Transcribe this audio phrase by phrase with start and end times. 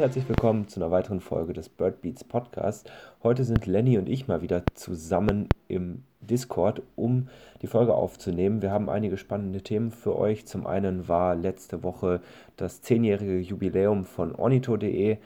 [0.00, 2.90] herzlich willkommen zu einer weiteren Folge des Bird Beats Podcast.
[3.22, 7.28] Heute sind Lenny und ich mal wieder zusammen im Discord, um
[7.60, 8.62] die Folge aufzunehmen.
[8.62, 10.46] Wir haben einige spannende Themen für euch.
[10.46, 12.22] Zum einen war letzte Woche
[12.56, 15.18] das zehnjährige Jubiläum von ornito.de.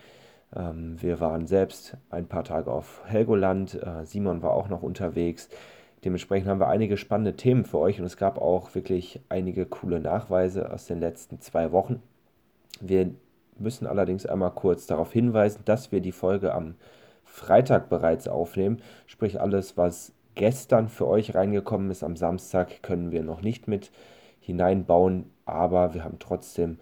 [0.57, 3.81] Ähm, wir waren selbst ein paar Tage auf Helgoland.
[3.81, 5.51] Äh, Simon war auch noch unterwegs.
[6.05, 10.01] Dementsprechend haben wir einige spannende Themen für euch und es gab auch wirklich einige coole
[10.01, 12.03] Nachweise aus den letzten zwei Wochen.
[12.81, 13.15] Wir
[13.59, 16.75] müssen allerdings einmal kurz darauf hinweisen, dass wir die Folge am
[17.25, 18.81] Freitag bereits aufnehmen.
[19.07, 23.91] Sprich, alles, was gestern für euch reingekommen ist am Samstag, können wir noch nicht mit
[24.41, 26.79] hineinbauen, aber wir haben trotzdem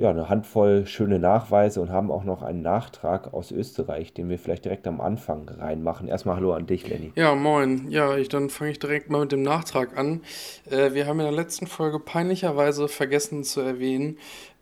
[0.00, 4.38] ja, eine Handvoll schöne Nachweise und haben auch noch einen Nachtrag aus Österreich, den wir
[4.38, 6.08] vielleicht direkt am Anfang reinmachen.
[6.08, 7.12] Erstmal Hallo an dich, Lenny.
[7.16, 7.90] Ja, moin.
[7.90, 10.22] Ja, ich, dann fange ich direkt mal mit dem Nachtrag an.
[10.70, 14.16] Äh, wir haben in der letzten Folge peinlicherweise vergessen zu erwähnen,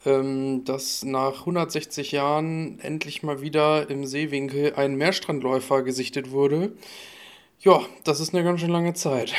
[0.07, 6.73] ähm, dass nach 160 Jahren endlich mal wieder im Seewinkel ein Meerstrandläufer gesichtet wurde.
[7.61, 9.35] Ja, das ist eine ganz schön lange Zeit.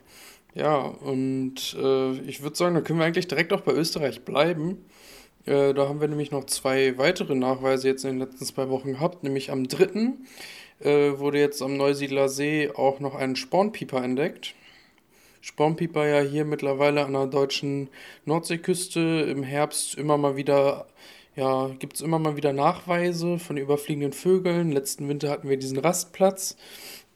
[0.53, 4.83] Ja, und äh, ich würde sagen, da können wir eigentlich direkt auch bei Österreich bleiben.
[5.45, 8.93] Äh, da haben wir nämlich noch zwei weitere Nachweise jetzt in den letzten zwei Wochen
[8.93, 10.13] gehabt, nämlich am 3.
[10.81, 14.55] Äh, wurde jetzt am Neusiedler See auch noch ein Spornpieper entdeckt.
[15.41, 17.89] Spornpieper ja hier mittlerweile an der deutschen
[18.25, 20.87] Nordseeküste im Herbst immer mal wieder
[21.35, 24.71] ja, gibt es immer mal wieder Nachweise von überfliegenden Vögeln.
[24.71, 26.57] Letzten Winter hatten wir diesen Rastplatz.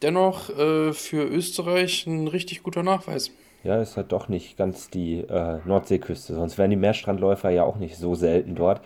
[0.02, 3.32] Dennoch äh, für Österreich ein richtig guter Nachweis.
[3.64, 7.78] Ja, ist halt doch nicht ganz die äh, Nordseeküste, sonst wären die Meerstrandläufer ja auch
[7.78, 8.82] nicht so selten dort.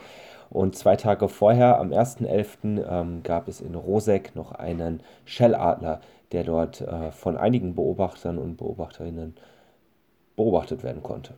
[0.49, 6.01] Und zwei Tage vorher, am 1.11., ähm, gab es in Rosek noch einen Schelladler,
[6.31, 9.35] der dort äh, von einigen Beobachtern und Beobachterinnen
[10.35, 11.35] beobachtet werden konnte.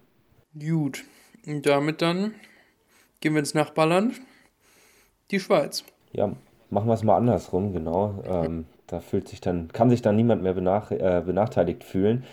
[0.57, 1.03] Gut,
[1.45, 2.35] und damit dann
[3.21, 4.15] Gehen wir ins Nachbarland,
[5.29, 5.83] die Schweiz.
[6.11, 6.33] Ja,
[6.71, 8.23] machen wir es mal andersrum, genau.
[8.25, 12.23] Ähm, da fühlt sich dann, kann sich dann niemand mehr benach, äh, benachteiligt fühlen.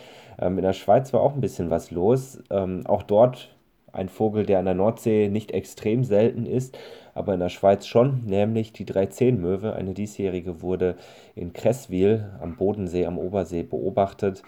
[0.40, 2.42] Ähm, in der Schweiz war auch ein bisschen was los.
[2.48, 3.54] Ähm, auch dort
[3.92, 6.78] ein Vogel, der an der Nordsee nicht extrem selten ist,
[7.14, 9.74] aber in der Schweiz schon, nämlich die 310-Möwe.
[9.74, 10.96] Eine diesjährige wurde
[11.34, 14.42] in Cresswil am Bodensee, am Obersee beobachtet.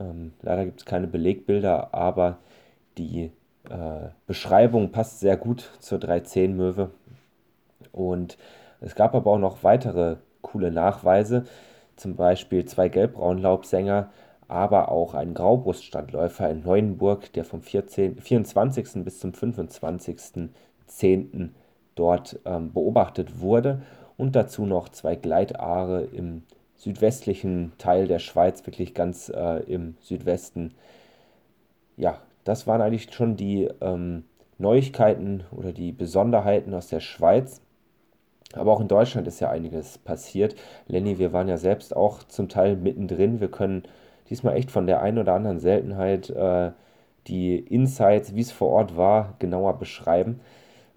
[0.00, 2.38] Ähm, leider gibt es keine Belegbilder, aber
[2.98, 3.30] die
[3.70, 6.90] äh, Beschreibung passt sehr gut zur 310-Möwe.
[7.92, 8.38] Und
[8.80, 11.44] es gab aber auch noch weitere coole Nachweise,
[11.96, 14.10] zum Beispiel zwei Gelbbraunlaubsänger,
[14.48, 19.04] aber auch ein Graubruststandläufer in Neuenburg, der vom 14, 24.
[19.04, 21.48] bis zum 25.10.
[21.94, 23.82] dort ähm, beobachtet wurde.
[24.16, 26.44] Und dazu noch zwei Gleitaare im
[26.76, 30.74] südwestlichen Teil der Schweiz, wirklich ganz äh, im Südwesten.
[31.96, 34.24] Ja, das waren eigentlich schon die ähm,
[34.58, 37.60] Neuigkeiten oder die Besonderheiten aus der Schweiz.
[38.54, 40.54] Aber auch in Deutschland ist ja einiges passiert.
[40.86, 43.40] Lenny, wir waren ja selbst auch zum Teil mittendrin.
[43.40, 43.82] Wir können
[44.30, 46.70] diesmal echt von der einen oder anderen Seltenheit äh,
[47.26, 50.40] die Insights, wie es vor Ort war, genauer beschreiben.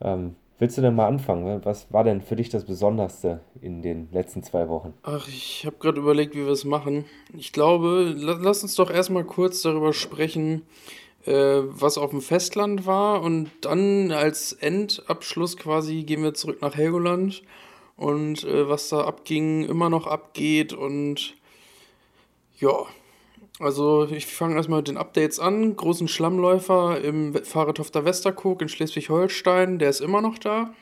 [0.01, 1.65] Ähm, willst du denn mal anfangen?
[1.65, 4.93] Was war denn für dich das Besonderste in den letzten zwei Wochen?
[5.01, 7.05] Ach, ich habe gerade überlegt, wie wir es machen.
[7.35, 10.61] Ich glaube, lass uns doch erstmal kurz darüber sprechen,
[11.25, 13.21] was auf dem Festland war.
[13.21, 17.43] Und dann als Endabschluss quasi gehen wir zurück nach Helgoland
[17.99, 20.73] und äh, was da abging, immer noch abgeht.
[20.73, 21.35] Und
[22.59, 22.85] ja,
[23.59, 25.75] also ich fange erstmal mit den Updates an.
[25.75, 30.73] Großen Schlammläufer im Fahrradhofter Westerkog in Schleswig-Holstein, der ist immer noch da.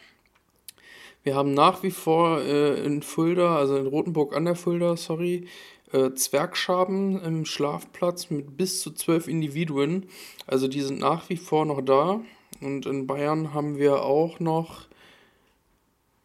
[1.24, 5.48] Wir haben nach wie vor äh, in Fulda, also in Rothenburg an der Fulda, sorry,
[5.92, 10.08] äh, Zwergschaben im Schlafplatz mit bis zu zwölf Individuen.
[10.46, 12.22] Also die sind nach wie vor noch da.
[12.62, 14.88] Und in Bayern haben wir auch noch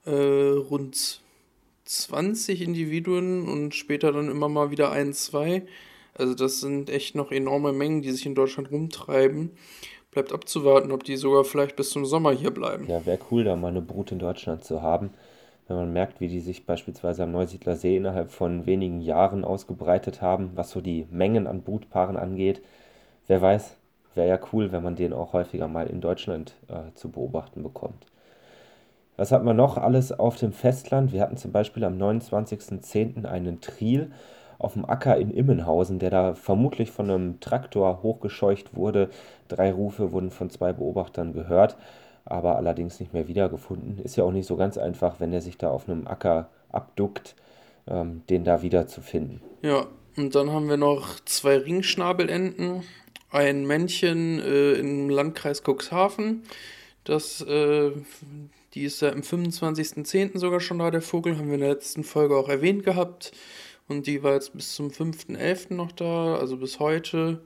[0.05, 1.21] äh, rund
[1.85, 5.63] 20 Individuen und später dann immer mal wieder ein, zwei.
[6.15, 9.51] Also das sind echt noch enorme Mengen, die sich in Deutschland rumtreiben.
[10.11, 12.87] Bleibt abzuwarten, ob die sogar vielleicht bis zum Sommer hier bleiben.
[12.89, 15.11] Ja, wäre cool, da mal eine Brut in Deutschland zu haben
[15.73, 20.23] wenn man merkt, wie die sich beispielsweise am Neusiedler See innerhalb von wenigen Jahren ausgebreitet
[20.23, 22.63] haben, was so die Mengen an Brutpaaren angeht.
[23.27, 23.77] Wer weiß,
[24.15, 28.07] wäre ja cool, wenn man den auch häufiger mal in Deutschland äh, zu beobachten bekommt.
[29.17, 31.13] Was hat man noch alles auf dem Festland?
[31.13, 33.25] Wir hatten zum Beispiel am 29.10.
[33.25, 34.11] einen Triel
[34.59, 39.11] auf dem Acker in Immenhausen, der da vermutlich von einem Traktor hochgescheucht wurde.
[39.49, 41.77] Drei Rufe wurden von zwei Beobachtern gehört,
[42.25, 43.99] aber allerdings nicht mehr wiedergefunden.
[43.99, 47.35] Ist ja auch nicht so ganz einfach, wenn er sich da auf einem Acker abduckt,
[47.87, 49.41] ähm, den da wieder zu finden.
[49.63, 49.87] Ja,
[50.17, 52.83] und dann haben wir noch zwei Ringschnabelenten,
[53.31, 56.43] ein Männchen äh, im Landkreis Cuxhaven,
[57.05, 57.91] das äh,
[58.75, 60.39] die ist ja am 25.10.
[60.39, 63.33] sogar schon da, der Vogel, haben wir in der letzten Folge auch erwähnt gehabt.
[63.89, 65.75] Und die war jetzt bis zum 5.11.
[65.75, 67.43] noch da, also bis heute.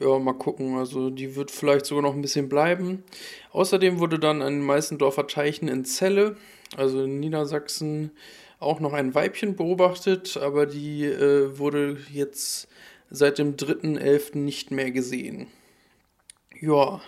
[0.00, 0.76] Ja, mal gucken.
[0.76, 3.04] Also die wird vielleicht sogar noch ein bisschen bleiben.
[3.52, 6.36] Außerdem wurde dann ein Meißendorfer Teichen in Celle,
[6.76, 8.10] also in Niedersachsen,
[8.58, 12.68] auch noch ein Weibchen beobachtet, aber die äh, wurde jetzt
[13.10, 14.38] seit dem 3.11.
[14.38, 15.48] nicht mehr gesehen.
[16.60, 17.00] Ja,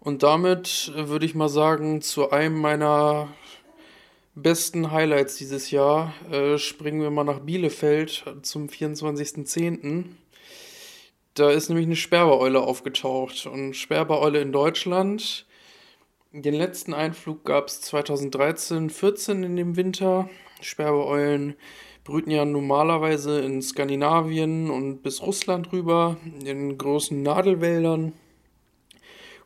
[0.00, 3.28] und damit äh, würde ich mal sagen, zu einem meiner
[4.34, 10.04] besten Highlights dieses Jahr äh, springen wir mal nach Bielefeld zum 24.10.
[11.38, 13.46] Da ist nämlich eine Sperbereule aufgetaucht.
[13.46, 15.46] Und Sperbereule in Deutschland.
[16.32, 20.28] Den letzten Einflug gab es 2013, 14 in dem Winter.
[20.60, 21.54] Sperbeeulen
[22.02, 28.14] brüten ja normalerweise in Skandinavien und bis Russland rüber, in großen Nadelwäldern.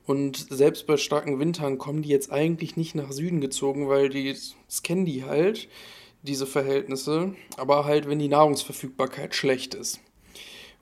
[0.06, 4.33] Und selbst bei starken Wintern kommen die jetzt eigentlich nicht nach Süden gezogen, weil die,
[4.33, 5.69] das die halt,
[6.23, 7.35] diese Verhältnisse.
[7.59, 10.00] Aber halt, wenn die Nahrungsverfügbarkeit schlecht ist.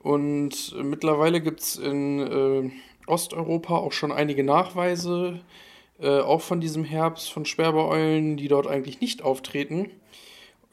[0.03, 2.71] Und mittlerweile gibt es in äh,
[3.07, 5.41] Osteuropa auch schon einige Nachweise,
[5.99, 9.91] äh, auch von diesem Herbst von Sperbereulen, die dort eigentlich nicht auftreten.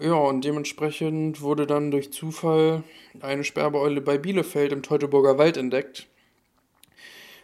[0.01, 2.85] Ja, und dementsprechend wurde dann durch Zufall
[3.21, 6.07] eine Sperbeeule bei Bielefeld im Teutoburger Wald entdeckt.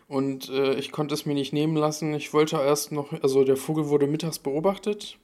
[0.08, 2.14] Und äh, ich konnte es mir nicht nehmen lassen.
[2.14, 5.18] Ich wollte erst noch, also der Vogel wurde mittags beobachtet.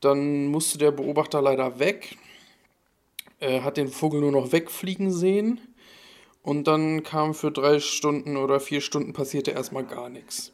[0.00, 2.16] Dann musste der Beobachter leider weg.
[3.38, 5.60] Er hat den Vogel nur noch wegfliegen sehen.
[6.46, 10.52] Und dann kam für drei Stunden oder vier Stunden passierte erstmal gar nichts.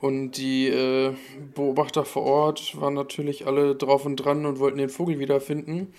[0.00, 1.12] Und die äh,
[1.54, 5.92] Beobachter vor Ort waren natürlich alle drauf und dran und wollten den Vogel wiederfinden.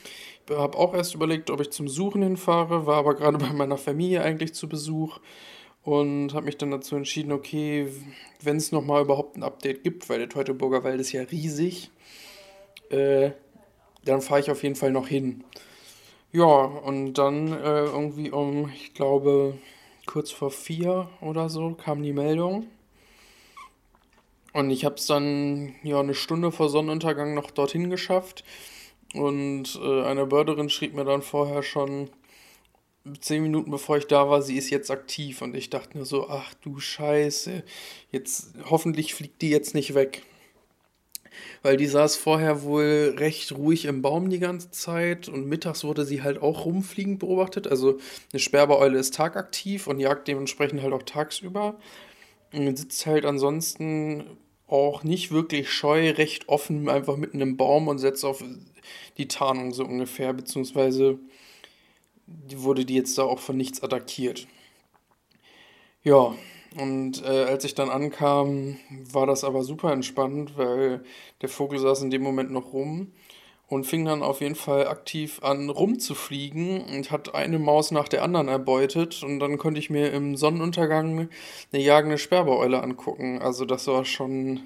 [0.49, 3.77] Ich habe auch erst überlegt, ob ich zum Suchen hinfahre, war aber gerade bei meiner
[3.77, 5.19] Familie eigentlich zu Besuch
[5.83, 7.89] und habe mich dann dazu entschieden, okay,
[8.41, 11.91] wenn es nochmal überhaupt ein Update gibt, weil der Teutoburger Wald ist ja riesig,
[12.89, 13.29] äh,
[14.03, 15.43] dann fahre ich auf jeden Fall noch hin.
[16.31, 19.57] Ja, und dann äh, irgendwie um, ich glaube,
[20.05, 22.67] kurz vor vier oder so kam die Meldung.
[24.53, 28.43] Und ich habe es dann ja eine Stunde vor Sonnenuntergang noch dorthin geschafft.
[29.13, 32.09] Und äh, eine Börderin schrieb mir dann vorher schon,
[33.21, 35.41] zehn Minuten bevor ich da war, sie ist jetzt aktiv.
[35.41, 37.63] Und ich dachte nur so, ach du Scheiße,
[38.11, 40.23] jetzt hoffentlich fliegt die jetzt nicht weg.
[41.67, 46.05] Weil die saß vorher wohl recht ruhig im Baum die ganze Zeit und mittags wurde
[46.05, 47.67] sie halt auch rumfliegend beobachtet.
[47.67, 47.97] Also
[48.31, 51.77] eine Sperbeeule ist tagaktiv und jagt dementsprechend halt auch tagsüber.
[52.53, 57.97] Und sitzt halt ansonsten auch nicht wirklich scheu, recht offen, einfach mitten im Baum und
[57.97, 58.41] setzt auf
[59.17, 61.19] die Tarnung so ungefähr, beziehungsweise
[62.27, 64.47] wurde die jetzt da auch von nichts attackiert.
[66.01, 66.33] Ja,
[66.79, 68.77] und äh, als ich dann ankam,
[69.11, 71.03] war das aber super entspannt, weil
[71.41, 73.11] der Vogel saß in dem Moment noch rum
[73.67, 78.23] und fing dann auf jeden Fall aktiv an rumzufliegen und hat eine Maus nach der
[78.23, 81.29] anderen erbeutet und dann konnte ich mir im Sonnenuntergang
[81.71, 83.41] eine jagende Sperbeeule angucken.
[83.41, 84.61] Also das war schon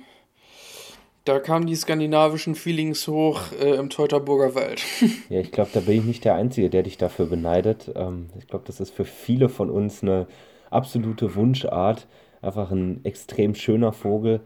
[1.25, 4.81] da kamen die skandinavischen Feelings hoch äh, im Teutoburger Wald.
[5.29, 7.91] ja, ich glaube, da bin ich nicht der Einzige, der dich dafür beneidet.
[7.95, 10.27] Ähm, ich glaube, das ist für viele von uns eine
[10.71, 12.07] absolute Wunschart.
[12.41, 14.41] Einfach ein extrem schöner Vogel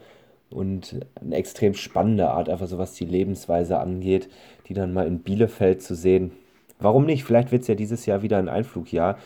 [0.49, 4.29] und eine extrem spannende Art, einfach so was die Lebensweise angeht,
[4.67, 6.31] die dann mal in Bielefeld zu sehen.
[6.79, 7.23] Warum nicht?
[7.23, 9.17] Vielleicht wird es ja dieses Jahr wieder ein Einflugjahr.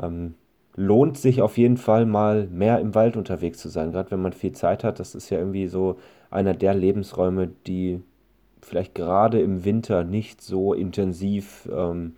[0.00, 0.34] Ähm,
[0.76, 4.32] lohnt sich auf jeden Fall mal mehr im Wald unterwegs zu sein, gerade wenn man
[4.32, 4.98] viel Zeit hat.
[4.98, 5.98] Das ist ja irgendwie so
[6.30, 8.00] einer der Lebensräume, die
[8.60, 12.14] vielleicht gerade im Winter nicht so intensiv ähm,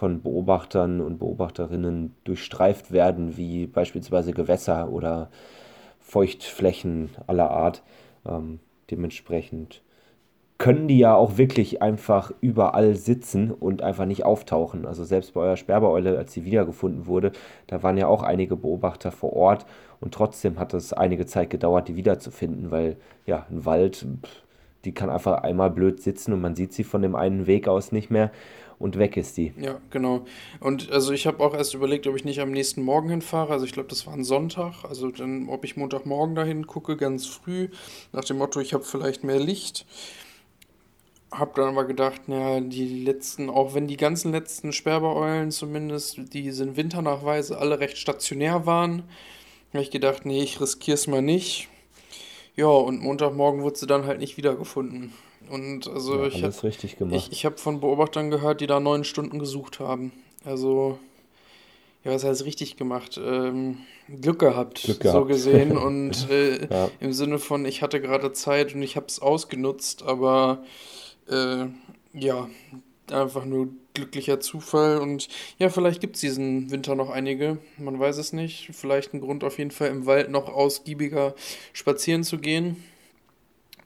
[0.00, 5.28] von Beobachtern und Beobachterinnen durchstreift werden wie beispielsweise Gewässer oder
[6.00, 7.82] Feuchtflächen aller Art.
[8.26, 9.82] Ähm, dementsprechend
[10.56, 14.86] können die ja auch wirklich einfach überall sitzen und einfach nicht auftauchen.
[14.86, 17.32] Also selbst bei eurer Sperbeeule, als sie wiedergefunden wurde,
[17.66, 19.66] da waren ja auch einige Beobachter vor Ort
[20.00, 24.06] und trotzdem hat es einige Zeit gedauert, die wiederzufinden, weil ja, ein Wald
[24.86, 27.92] die kann einfach einmal blöd sitzen und man sieht sie von dem einen Weg aus
[27.92, 28.30] nicht mehr
[28.80, 29.52] und weg ist die.
[29.60, 30.24] Ja, genau.
[30.58, 33.52] Und also ich habe auch erst überlegt, ob ich nicht am nächsten Morgen hinfahre.
[33.52, 34.84] Also ich glaube, das war ein Sonntag.
[34.84, 37.68] Also dann, ob ich Montagmorgen dahin gucke, ganz früh,
[38.12, 39.84] nach dem Motto, ich habe vielleicht mehr Licht.
[41.30, 46.50] Hab dann aber gedacht, naja, die letzten, auch wenn die ganzen letzten Sperbereulen zumindest, die
[46.50, 49.04] sind Winternachweise alle recht stationär waren,
[49.74, 51.68] habe ich gedacht, nee, ich riskiere es mal nicht.
[52.56, 55.12] Ja, und Montagmorgen wurde sie dann halt nicht wiedergefunden.
[55.50, 57.28] Und also Ja, ich habe richtig ich, gemacht.
[57.32, 60.12] ich hab von Beobachtern gehört, die da neun Stunden gesucht haben.
[60.44, 60.98] Also,
[62.04, 63.20] ja, was heißt richtig gemacht?
[63.22, 63.78] Ähm,
[64.20, 65.28] Glück gehabt, Glück so gehabt.
[65.28, 65.76] gesehen.
[65.76, 70.02] Und äh, Ja, im Sinne von, ich hatte gerade Zeit und ich habe es ausgenutzt,
[70.02, 70.64] aber
[71.28, 71.66] äh,
[72.14, 72.48] ja,
[73.10, 74.98] einfach nur glücklicher Zufall.
[74.98, 75.28] Und
[75.58, 78.70] ja, vielleicht gibt es diesen Winter noch einige, man weiß es nicht.
[78.72, 81.34] Vielleicht ein Grund auf jeden Fall im Wald noch ausgiebiger
[81.72, 82.76] spazieren zu gehen.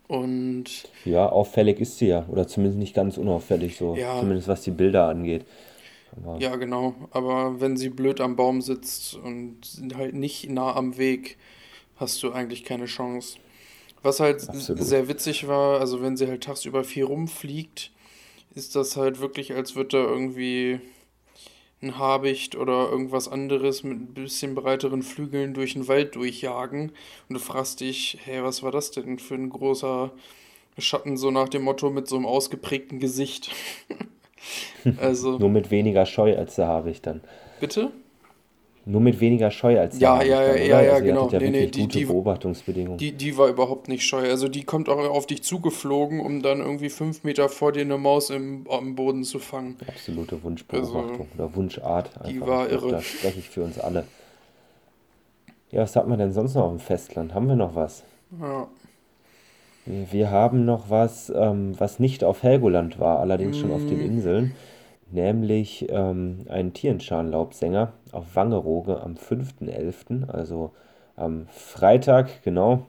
[0.07, 2.27] Und ja, auffällig ist sie ja.
[2.29, 3.97] Oder zumindest nicht ganz unauffällig, so.
[3.97, 5.47] ja, Zumindest was die Bilder angeht.
[6.17, 6.95] Aber ja, genau.
[7.11, 9.57] Aber wenn sie blöd am Baum sitzt und
[9.97, 11.39] halt nicht nah am Weg,
[11.97, 13.39] hast du eigentlich keine Chance.
[14.03, 14.83] Was halt absolut.
[14.83, 17.91] sehr witzig war, also wenn sie halt tagsüber viel rumfliegt,
[18.55, 20.81] ist das halt wirklich, als würde da irgendwie
[21.85, 26.91] ein Habicht oder irgendwas anderes mit ein bisschen breiteren Flügeln durch den Wald durchjagen.
[27.29, 30.11] Und du fragst dich, hey, was war das denn für ein großer
[30.79, 33.51] Schatten, so nach dem Motto mit so einem ausgeprägten Gesicht.
[34.99, 37.23] Also, Nur mit weniger Scheu als der Habicht dann.
[37.61, 37.91] bitte?
[38.87, 41.29] Nur mit weniger Scheu als Ja, ja, ja, ja, ja, Also genau.
[41.31, 42.99] ja Nee, nee, wirklich die, gute die, Beobachtungsbedingungen.
[42.99, 44.29] die, die war überhaupt nicht scheu.
[44.29, 47.99] Also die kommt auch auf dich zugeflogen, um dann irgendwie fünf Meter vor dir eine
[47.99, 49.77] Maus im, am Boden zu fangen.
[49.87, 52.47] Absolute Also, Wunschbeobachtung oder Wunschart die einfach.
[52.47, 52.91] war Ich glaube, irre.
[52.91, 54.09] da spreche ich für uns alle.
[55.71, 57.35] Ja, was hat man denn sonst noch auf dem Festland?
[57.35, 58.05] Haben wir noch was?
[58.41, 58.69] Ja.
[59.87, 64.05] Wir haben noch was, ähm, was nicht auf Helgoland war, allerdings schon auf den Mm,
[64.05, 64.55] Inseln,
[65.15, 70.73] nämlich ähm, einen Tierenschalenlaubsänger auf Wangerooge am 5.11., also
[71.17, 72.87] am Freitag, genau.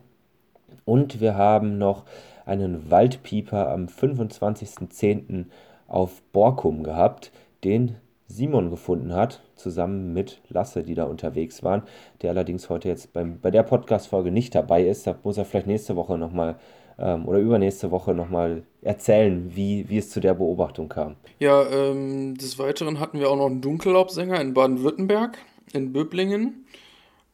[0.83, 2.03] Und wir haben noch
[2.45, 5.45] einen Waldpieper am 25.10.
[5.87, 7.31] auf Borkum gehabt,
[7.63, 7.95] den
[8.27, 11.83] Simon gefunden hat, zusammen mit Lasse, die da unterwegs waren,
[12.21, 15.05] der allerdings heute jetzt beim, bei der Podcast-Folge nicht dabei ist.
[15.05, 16.55] Da muss er vielleicht nächste Woche nochmal
[16.97, 21.15] ähm, oder übernächste Woche nochmal erzählen, wie, wie es zu der Beobachtung kam.
[21.39, 25.37] Ja, ähm, des Weiteren hatten wir auch noch einen Dunkellaubsänger in Baden-Württemberg,
[25.73, 26.65] in Böblingen.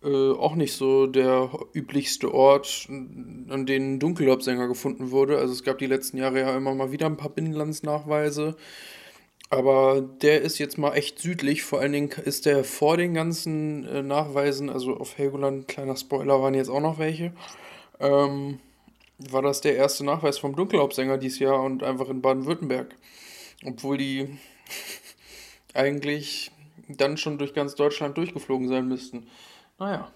[0.04, 5.38] Äh, auch nicht so der üblichste Ort, an dem ein Dunkellaubsänger gefunden wurde.
[5.38, 8.56] Also es gab die letzten Jahre ja immer mal wieder ein paar Binnenlandsnachweise.
[9.50, 11.64] Aber der ist jetzt mal echt südlich.
[11.64, 16.42] Vor allen Dingen ist der vor den ganzen äh, Nachweisen, also auf Helgoland, kleiner Spoiler,
[16.42, 17.34] waren jetzt auch noch welche.
[18.00, 18.60] Ähm,
[19.30, 22.96] war das der erste Nachweis vom Dunkellaubsänger dieses Jahr und einfach in Baden-Württemberg.
[23.66, 24.30] Obwohl die
[25.74, 26.52] eigentlich
[26.88, 29.28] dann schon durch ganz Deutschland durchgeflogen sein müssten.
[29.80, 30.08] Naja,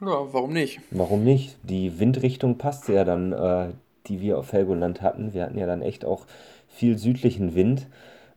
[0.00, 0.80] ja, warum nicht?
[0.90, 1.56] Warum nicht?
[1.62, 3.68] Die Windrichtung passte ja dann, äh,
[4.06, 5.32] die wir auf Helgoland hatten.
[5.32, 6.26] Wir hatten ja dann echt auch
[6.68, 7.86] viel südlichen Wind.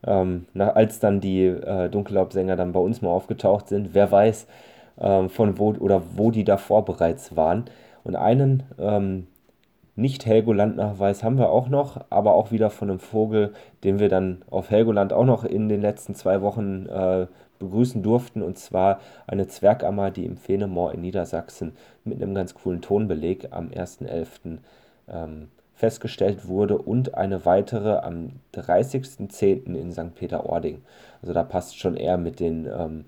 [0.06, 4.46] Ähm, na, als dann die äh, Dunkellaubsänger dann bei uns mal aufgetaucht sind, wer weiß,
[4.98, 7.66] ähm, von wo oder wo die davor bereits waren.
[8.04, 9.26] Und einen ähm,
[9.96, 13.52] Nicht-Helgoland-Nachweis haben wir auch noch, aber auch wieder von einem Vogel,
[13.84, 17.26] den wir dann auf Helgoland auch noch in den letzten zwei Wochen äh,
[17.58, 18.42] begrüßen durften.
[18.42, 21.72] Und zwar eine Zwergammer, die im Fehnemoor in Niedersachsen
[22.04, 24.58] mit einem ganz coolen Tonbeleg am 1.11.
[25.08, 25.48] Ähm,
[25.80, 29.74] festgestellt wurde und eine weitere am 30.10.
[29.74, 30.14] in St.
[30.14, 30.82] Peter-Ording.
[31.22, 33.06] Also da passt schon eher mit den ähm,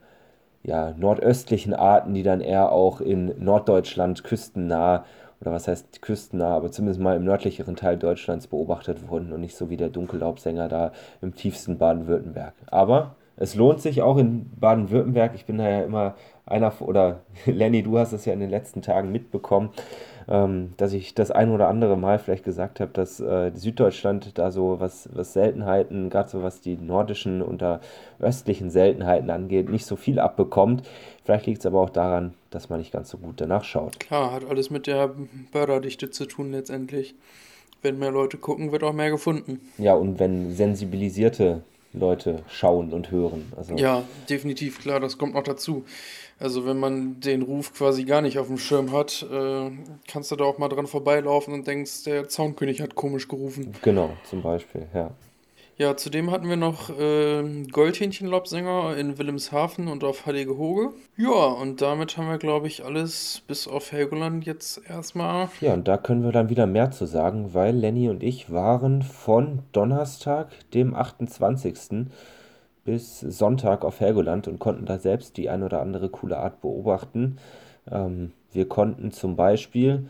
[0.63, 5.05] ja, nordöstlichen Arten, die dann eher auch in Norddeutschland küstennah
[5.43, 9.57] oder was heißt küstennah, aber zumindest mal im nördlicheren Teil Deutschlands beobachtet wurden und nicht
[9.57, 12.55] so wie der Dunkellaubsänger da im tiefsten Baden-Württemberg.
[12.69, 15.33] Aber es lohnt sich auch in Baden-Württemberg.
[15.35, 16.15] Ich bin da ja immer
[16.47, 19.71] einer, oder Lenny, du hast es ja in den letzten Tagen mitbekommen,
[20.29, 24.53] ähm, dass ich das ein oder andere Mal vielleicht gesagt habe, dass äh, Süddeutschland da
[24.53, 27.65] so was, was Seltenheiten, gerade so was die nordischen und
[28.21, 30.89] östlichen Seltenheiten angeht, nicht so viel abbekommt.
[31.25, 34.01] Vielleicht liegt es aber auch daran, dass man nicht ganz so gut danach schaut.
[34.01, 35.15] Klar, hat alles mit der
[35.53, 37.15] Börderdichte zu tun letztendlich.
[37.81, 39.61] Wenn mehr Leute gucken, wird auch mehr gefunden.
[39.79, 41.63] Ja, und wenn sensibilisierte
[41.93, 43.53] Leute schauen und hören.
[43.57, 45.85] Also Ja, definitiv, klar, das kommt noch dazu.
[46.39, 49.71] Also wenn man den Ruf quasi gar nicht auf dem Schirm hat, äh,
[50.09, 53.75] kannst du da auch mal dran vorbeilaufen und denkst, der Zaunkönig hat komisch gerufen.
[53.83, 55.11] genau, zum Beispiel, ja.
[55.83, 60.91] Ja, zudem hatten wir noch äh, Goldhähnchen-Lobsänger in Wilhelmshaven und auf Heiligehoge.
[61.17, 65.49] Ja, und damit haben wir, glaube ich, alles bis auf Helgoland jetzt erstmal.
[65.61, 69.03] Ja, und da können wir dann wieder mehr zu sagen, weil Lenny und ich waren
[69.03, 72.07] von Donnerstag, dem 28.
[72.85, 77.39] bis Sonntag auf Helgoland und konnten da selbst die ein oder andere coole Art beobachten.
[77.91, 80.09] Ähm, wir konnten zum Beispiel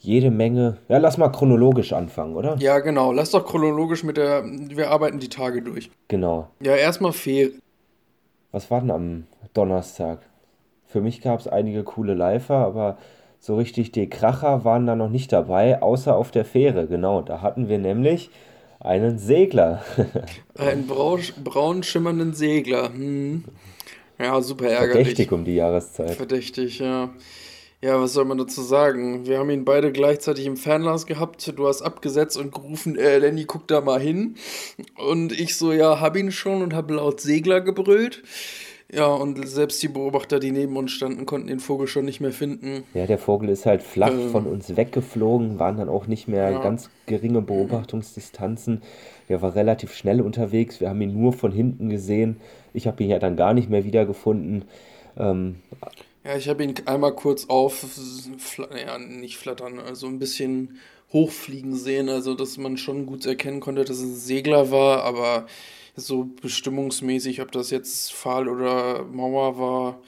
[0.00, 0.78] jede Menge.
[0.88, 2.56] Ja, lass mal chronologisch anfangen, oder?
[2.58, 3.12] Ja, genau.
[3.12, 4.44] Lass doch chronologisch mit der.
[4.44, 5.90] Wir arbeiten die Tage durch.
[6.08, 6.48] Genau.
[6.60, 7.60] Ja, erstmal Ferien.
[8.50, 10.20] Was war denn am Donnerstag?
[10.86, 12.98] Für mich gab es einige coole Lifer, aber
[13.38, 16.86] so richtig die Kracher waren da noch nicht dabei, außer auf der Fähre.
[16.86, 18.30] Genau, da hatten wir nämlich
[18.80, 19.84] einen Segler.
[20.58, 22.92] einen braun, braun schimmernden Segler.
[22.92, 23.44] Hm.
[24.18, 25.06] Ja, super ärgerlich.
[25.06, 26.10] Verdächtig um die Jahreszeit.
[26.10, 27.10] Verdächtig, ja.
[27.82, 29.26] Ja, was soll man dazu sagen?
[29.26, 31.50] Wir haben ihn beide gleichzeitig im Fernglas gehabt.
[31.56, 34.34] Du hast abgesetzt und gerufen, äh, Lenny, guck da mal hin.
[34.96, 38.22] Und ich so, ja, hab ihn schon und hab laut Segler gebrüllt.
[38.92, 42.32] Ja, und selbst die Beobachter, die neben uns standen, konnten den Vogel schon nicht mehr
[42.32, 42.82] finden.
[42.92, 46.50] Ja, der Vogel ist halt flach ähm, von uns weggeflogen, waren dann auch nicht mehr
[46.50, 46.62] ja.
[46.62, 48.82] ganz geringe Beobachtungsdistanzen.
[49.28, 52.40] Er war relativ schnell unterwegs, wir haben ihn nur von hinten gesehen.
[52.74, 54.64] Ich habe ihn ja dann gar nicht mehr wiedergefunden.
[55.16, 55.56] Ähm,
[56.24, 57.84] ja, ich habe ihn einmal kurz auf,
[58.74, 60.78] ja, nicht flattern, also ein bisschen
[61.12, 65.46] hochfliegen sehen, also dass man schon gut erkennen konnte, dass es ein Segler war, aber
[65.96, 70.00] so bestimmungsmäßig, ob das jetzt Pfahl oder Mauer war,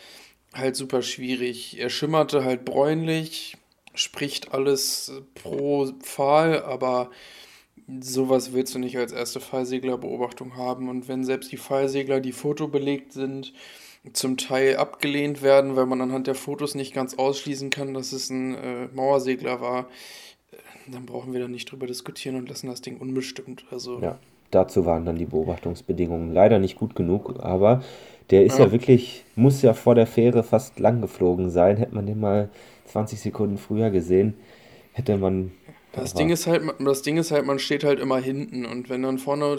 [0.55, 1.79] halt super schwierig.
[1.79, 3.57] Er schimmerte halt bräunlich,
[3.95, 7.11] spricht alles pro Pfahl, aber
[8.01, 10.89] sowas willst du nicht als erste Fallseglerbeobachtung haben.
[10.89, 13.53] Und wenn selbst die Fallsegler, die fotobelegt sind,
[14.13, 18.31] zum Teil abgelehnt werden, weil man anhand der Fotos nicht ganz ausschließen kann, dass es
[18.31, 19.87] ein äh, Mauersegler war,
[20.51, 20.57] äh,
[20.91, 23.65] dann brauchen wir da nicht drüber diskutieren und lassen das Ding unbestimmt.
[23.71, 24.19] Also ja,
[24.51, 27.83] dazu waren dann die Beobachtungsbedingungen leider nicht gut genug, aber
[28.31, 31.77] der ist ja, ja wirklich, muss ja vor der Fähre fast lang geflogen sein.
[31.77, 32.51] Hätte man den mal
[32.87, 34.35] 20 Sekunden früher gesehen,
[34.93, 35.53] hätte man
[35.93, 39.03] das Ding, ist halt, das Ding ist halt, man steht halt immer hinten und wenn
[39.03, 39.57] dann vorne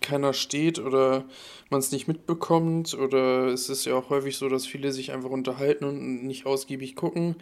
[0.00, 1.24] keiner steht oder
[1.70, 5.30] man es nicht mitbekommt oder es ist ja auch häufig so, dass viele sich einfach
[5.30, 7.36] unterhalten und nicht ausgiebig gucken,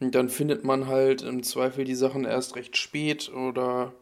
[0.00, 3.92] dann findet man halt im Zweifel die Sachen erst recht spät oder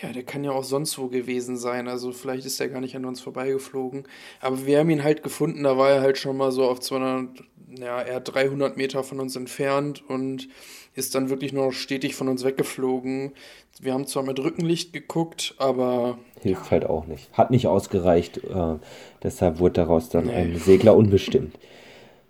[0.00, 1.88] ja, der kann ja auch sonst wo gewesen sein.
[1.88, 4.04] Also vielleicht ist er gar nicht an uns vorbeigeflogen.
[4.40, 7.42] Aber wir haben ihn halt gefunden, da war er halt schon mal so auf 200,
[7.78, 10.48] ja, eher 300 Meter von uns entfernt und
[10.94, 13.32] ist dann wirklich nur stetig von uns weggeflogen.
[13.80, 16.18] Wir haben zwar mit Rückenlicht geguckt, aber.
[16.40, 17.28] Hilft halt auch nicht.
[17.32, 18.38] Hat nicht ausgereicht.
[18.38, 18.76] Äh,
[19.22, 20.32] deshalb wurde daraus dann nee.
[20.32, 21.56] ein Segler unbestimmt.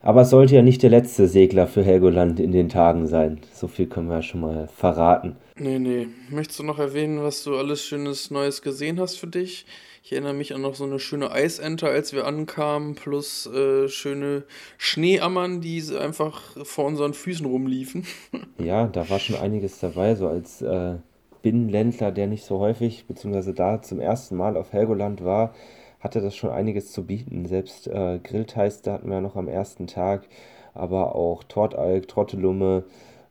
[0.03, 3.41] Aber es sollte ja nicht der letzte Segler für Helgoland in den Tagen sein.
[3.53, 5.37] So viel können wir ja schon mal verraten.
[5.57, 6.09] Nee, nee.
[6.29, 9.65] Möchtest du noch erwähnen, was du alles Schönes Neues gesehen hast für dich?
[10.03, 14.43] Ich erinnere mich an noch so eine schöne Eisente, als wir ankamen, plus äh, schöne
[14.77, 18.05] Schneeammern, die einfach vor unseren Füßen rumliefen.
[18.59, 20.97] ja, da war schon einiges dabei, so als äh,
[21.43, 25.55] Binnenländler, der nicht so häufig, beziehungsweise da zum ersten Mal auf Helgoland war,
[26.03, 27.47] hatte das schon einiges zu bieten.
[27.47, 30.27] Selbst äh, Grillteister hatten wir noch am ersten Tag,
[30.75, 32.85] aber auch Tortalk, Trottelumme,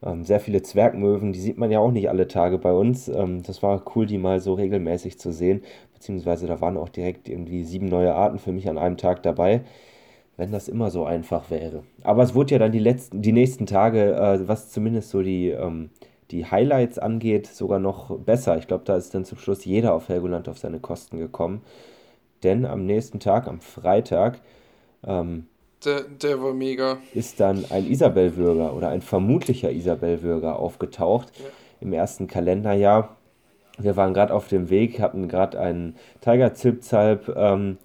[0.04, 3.08] ähm, sehr viele Zwergmöwen, die sieht man ja auch nicht alle Tage bei uns.
[3.08, 5.62] Ähm, das war cool, die mal so regelmäßig zu sehen
[6.02, 9.62] beziehungsweise da waren auch direkt irgendwie sieben neue Arten für mich an einem Tag dabei,
[10.36, 11.84] wenn das immer so einfach wäre.
[12.02, 15.50] Aber es wurde ja dann die letzten, die nächsten Tage, äh, was zumindest so die,
[15.50, 15.92] ähm,
[16.32, 18.58] die Highlights angeht, sogar noch besser.
[18.58, 21.62] Ich glaube, da ist dann zum Schluss jeder auf Helgoland auf seine Kosten gekommen.
[22.44, 24.42] Denn am nächsten Tag, am Freitag,
[25.06, 25.48] ähm,
[25.86, 26.98] der, der war mega.
[27.14, 31.46] Ist dann ein Isabellwürger oder ein vermutlicher Isabellwürger aufgetaucht ja.
[31.80, 33.18] im ersten Kalenderjahr.
[33.78, 37.78] Wir waren gerade auf dem Weg, hatten gerade einen Tiger Zipzalp ähm,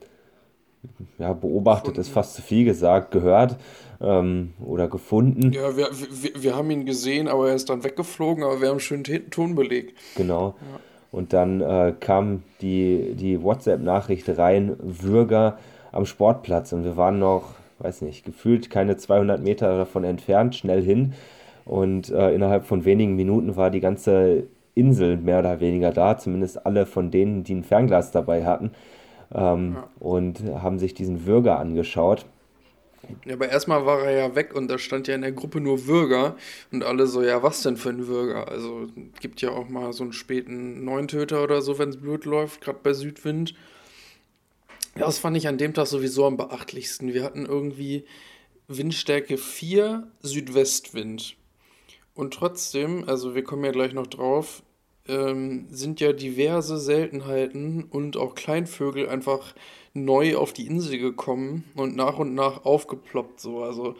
[1.19, 3.57] ja, beobachtet, ist fast zu viel gesagt, gehört
[4.01, 5.53] ähm, oder gefunden.
[5.53, 8.81] Ja, wir, wir, wir haben ihn gesehen, aber er ist dann weggeflogen, aber wir haben
[8.81, 9.97] schön Ton belegt.
[10.17, 10.55] Genau.
[10.61, 10.81] Ja.
[11.17, 15.57] Und dann äh, kam die, die WhatsApp-Nachricht rein, Würger
[15.91, 16.75] am Sportplatz.
[16.75, 21.15] Und wir waren noch, weiß nicht, gefühlt keine 200 Meter davon entfernt, schnell hin.
[21.65, 24.43] Und äh, innerhalb von wenigen Minuten war die ganze
[24.75, 28.73] Insel mehr oder weniger da, zumindest alle von denen, die ein Fernglas dabei hatten
[29.35, 29.89] ähm, ja.
[29.99, 32.27] und haben sich diesen Würger angeschaut.
[33.25, 35.87] Ja, aber erstmal war er ja weg und da stand ja in der Gruppe nur
[35.87, 36.37] Würger
[36.73, 38.49] und alle so, ja, was denn für ein Würger?
[38.49, 38.89] Also
[39.21, 42.81] gibt ja auch mal so einen späten Neuntöter oder so, wenn es blöd läuft, gerade
[42.83, 43.55] bei Südwind.
[44.97, 47.13] Ja, das fand ich an dem Tag sowieso am beachtlichsten.
[47.13, 48.07] Wir hatten irgendwie
[48.69, 51.37] Windstärke 4 Südwestwind.
[52.15, 54.63] Und trotzdem, also wir kommen ja gleich noch drauf,
[55.09, 59.55] ähm, sind ja diverse Seltenheiten und auch Kleinvögel einfach
[59.95, 63.41] neu auf die Insel gekommen und nach und nach aufgeploppt.
[63.41, 63.63] So.
[63.63, 63.97] Also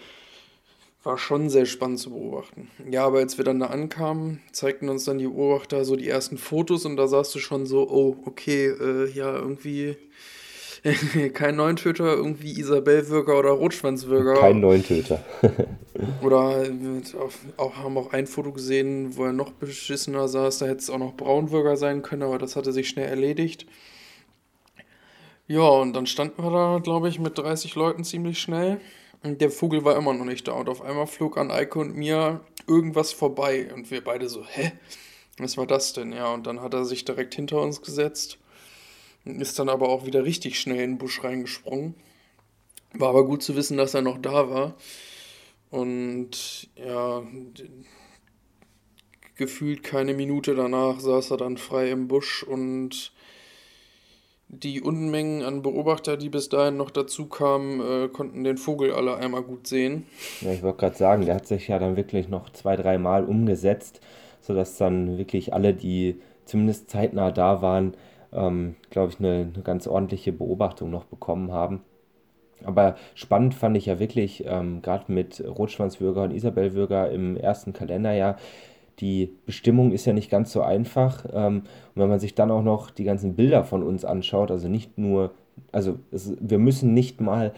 [1.07, 2.69] war schon sehr spannend zu beobachten.
[2.91, 6.37] Ja, aber als wir dann da ankamen, zeigten uns dann die Beobachter so die ersten
[6.37, 9.97] Fotos und da sahst du schon so, oh, okay, äh, ja, irgendwie
[11.35, 14.41] kein Neuntöter, irgendwie Isabellwürger oder Rotschwanzwürger.
[14.41, 15.25] Kein Neuntöter.
[16.23, 16.67] oder
[17.57, 20.99] auch, haben auch ein Foto gesehen, wo er noch beschissener saß, da hätte es auch
[20.99, 23.67] noch Braunwürger sein können, aber das hatte sich schnell erledigt.
[25.49, 28.81] Ja, und dann standen wir da, glaube ich, mit 30 Leuten ziemlich schnell.
[29.23, 30.53] Und der Vogel war immer noch nicht da.
[30.53, 33.69] Und auf einmal flog an Eike und mir irgendwas vorbei.
[33.73, 34.73] Und wir beide so, hä?
[35.39, 36.13] Was war das denn?
[36.13, 38.39] Ja, und dann hat er sich direkt hinter uns gesetzt.
[39.27, 41.95] Ist dann aber auch wieder richtig schnell in den Busch reingesprungen.
[42.93, 44.75] War aber gut zu wissen, dass er noch da war.
[45.71, 47.23] Und ja,
[49.35, 53.13] gefühlt keine Minute danach saß er dann frei im Busch und
[54.49, 59.17] die Unmengen an Beobachter, die bis dahin noch dazu kamen, äh, konnten den Vogel alle
[59.17, 60.07] einmal gut sehen.
[60.41, 64.01] Ja, ich wollte gerade sagen, der hat sich ja dann wirklich noch zwei, dreimal umgesetzt,
[64.41, 67.97] sodass dann wirklich alle, die zumindest zeitnah da waren,
[68.33, 71.81] ähm, glaube ich, eine, eine, ganz ordentliche Beobachtung noch bekommen haben.
[72.65, 78.37] Aber spannend fand ich ja wirklich, ähm, gerade mit Rotschwanzwürger und Isabellwürger im ersten Kalenderjahr,
[79.01, 81.27] die Bestimmung ist ja nicht ganz so einfach.
[81.33, 81.63] Ähm,
[81.95, 84.97] und wenn man sich dann auch noch die ganzen Bilder von uns anschaut, also nicht
[84.97, 85.33] nur,
[85.71, 87.53] also es, wir müssen nicht mal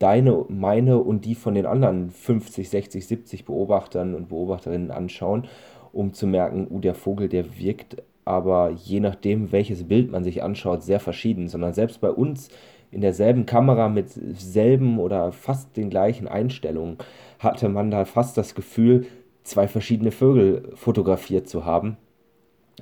[0.00, 5.46] deine, meine und die von den anderen 50, 60, 70 Beobachtern und Beobachterinnen anschauen,
[5.92, 10.42] um zu merken, uh, der Vogel, der wirkt aber je nachdem, welches Bild man sich
[10.42, 12.48] anschaut, sehr verschieden, sondern selbst bei uns
[12.90, 16.98] in derselben Kamera mit selben oder fast den gleichen Einstellungen
[17.38, 19.06] hatte man da fast das Gefühl,
[19.44, 21.96] zwei verschiedene Vögel fotografiert zu haben.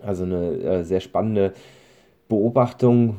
[0.02, 1.52] Also eine äh, sehr spannende
[2.28, 3.16] Beobachtung,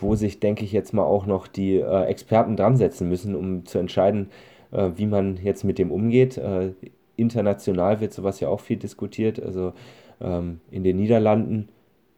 [0.00, 3.64] wo sich, denke ich, jetzt mal auch noch die äh, Experten dran setzen müssen, um
[3.64, 4.30] zu entscheiden,
[4.72, 6.36] äh, wie man jetzt mit dem umgeht.
[6.36, 6.72] Äh,
[7.16, 9.40] international wird sowas ja auch viel diskutiert.
[9.40, 9.72] Also
[10.20, 11.68] ähm, in den Niederlanden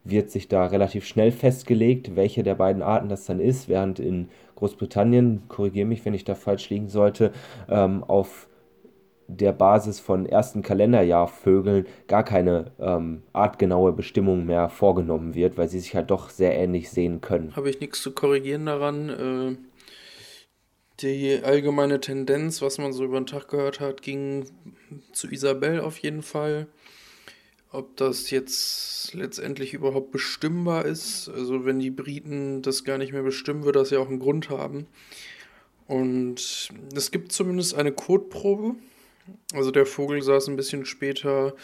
[0.03, 4.29] wird sich da relativ schnell festgelegt, welche der beiden Arten das dann ist, während in
[4.55, 7.31] Großbritannien, korrigiere mich, wenn ich da falsch liegen sollte,
[7.69, 8.47] ähm, auf
[9.27, 15.79] der Basis von ersten Kalenderjahrvögeln gar keine ähm, artgenaue Bestimmung mehr vorgenommen wird, weil sie
[15.79, 17.55] sich halt doch sehr ähnlich sehen können.
[17.55, 19.09] Habe ich nichts zu korrigieren daran.
[19.09, 19.55] Äh,
[20.99, 24.45] die allgemeine Tendenz, was man so über den Tag gehört hat, ging
[25.11, 26.67] zu Isabel auf jeden Fall.
[27.73, 33.23] Ob das jetzt letztendlich überhaupt bestimmbar ist, also wenn die Briten das gar nicht mehr
[33.23, 34.85] bestimmen, wird das ja auch einen Grund haben.
[35.87, 38.75] Und es gibt zumindest eine Kotprobe,
[39.53, 41.55] also der Vogel saß ein bisschen später,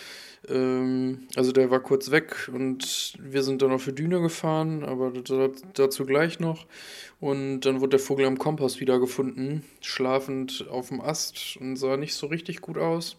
[0.47, 5.13] ähm, also der war kurz weg und wir sind dann auf die Düne gefahren, aber
[5.73, 6.65] dazu gleich noch.
[7.19, 11.97] Und dann wurde der Vogel am Kompass wieder gefunden, schlafend auf dem Ast und sah
[11.97, 13.17] nicht so richtig gut aus.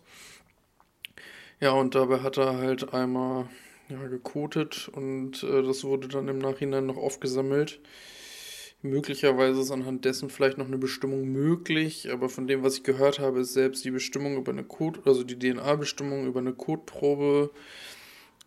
[1.60, 3.46] Ja, und dabei hat er halt einmal
[3.90, 7.80] ja, gekotet und äh, das wurde dann im Nachhinein noch aufgesammelt.
[8.82, 13.18] Möglicherweise ist anhand dessen vielleicht noch eine Bestimmung möglich, aber von dem, was ich gehört
[13.18, 17.50] habe, ist selbst die Bestimmung über eine Code, also die DNA-Bestimmung über eine Kotprobe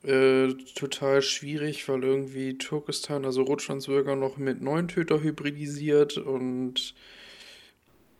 [0.01, 6.95] äh, total schwierig, weil irgendwie Turkestan, also Rotschwanzbürger, noch mit Neuntöter hybridisiert und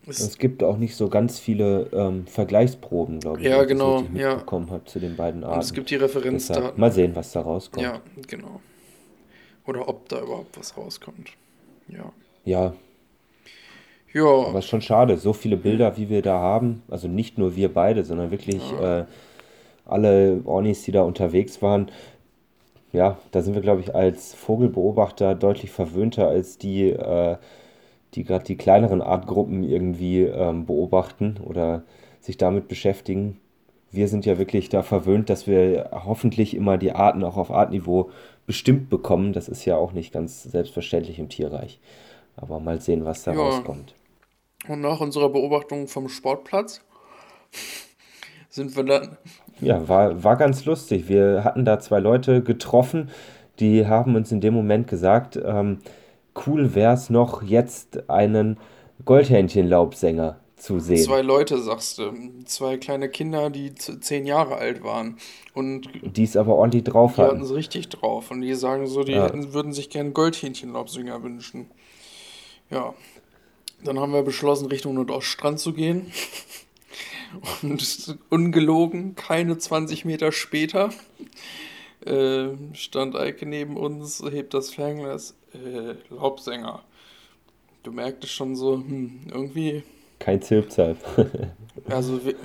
[0.08, 4.20] es, es, gibt auch nicht so ganz viele ähm, Vergleichsproben, glaube ich, ja, genau, ich
[4.20, 4.32] ja.
[4.32, 5.56] mitbekommen habe zu den beiden Arten.
[5.56, 6.64] Und es gibt die Referenzdaten.
[6.64, 7.84] Deshalb mal sehen, was da rauskommt.
[7.84, 8.60] Ja, genau.
[9.66, 11.32] Oder ob da überhaupt was rauskommt.
[11.88, 12.12] Ja.
[12.44, 12.74] Ja.
[14.14, 14.26] Ja.
[14.26, 18.04] Aber schon schade, so viele Bilder, wie wir da haben, also nicht nur wir beide,
[18.04, 19.00] sondern wirklich ja.
[19.00, 19.06] äh,
[19.86, 21.90] alle Ornis, die da unterwegs waren.
[22.92, 27.38] Ja, da sind wir, glaube ich, als Vogelbeobachter deutlich verwöhnter als die, äh,
[28.16, 31.84] die gerade die kleineren Artgruppen irgendwie ähm, beobachten oder
[32.20, 33.40] sich damit beschäftigen.
[33.92, 38.10] Wir sind ja wirklich da verwöhnt, dass wir hoffentlich immer die Arten auch auf Artniveau
[38.46, 39.34] bestimmt bekommen.
[39.34, 41.80] Das ist ja auch nicht ganz selbstverständlich im Tierreich.
[42.36, 43.40] Aber mal sehen, was da ja.
[43.40, 43.94] rauskommt.
[44.68, 46.82] Und nach unserer Beobachtung vom Sportplatz
[48.50, 49.18] sind wir dann.
[49.60, 51.08] Ja, war, war ganz lustig.
[51.10, 53.10] Wir hatten da zwei Leute getroffen,
[53.60, 55.80] die haben uns in dem Moment gesagt, ähm,
[56.46, 58.58] cool wäre es noch, jetzt einen
[59.06, 61.04] Goldhähnchenlaubsänger zu sehen.
[61.04, 62.14] Zwei Leute, sagst du.
[62.46, 65.18] Zwei kleine Kinder, die zehn Jahre alt waren.
[65.54, 67.30] Und die es aber ordentlich drauf hatten.
[67.30, 68.32] Die hatten es richtig drauf.
[68.32, 69.26] Und die sagen so, die ja.
[69.26, 71.70] hätten, würden sich gerne Goldhähnchenlaubsänger wünschen.
[72.70, 72.94] Ja.
[73.84, 76.12] Dann haben wir beschlossen, Richtung Nordoststrand zu gehen.
[77.62, 80.92] Und ungelogen, keine 20 Meter später,
[82.06, 86.82] äh, stand Eike neben uns, hebt das Fernglas, äh, Laubsänger.
[87.84, 89.84] Du merktest schon so, hm, irgendwie.
[90.20, 90.98] Kein Zilpzalp.
[91.90, 92.36] also, wir,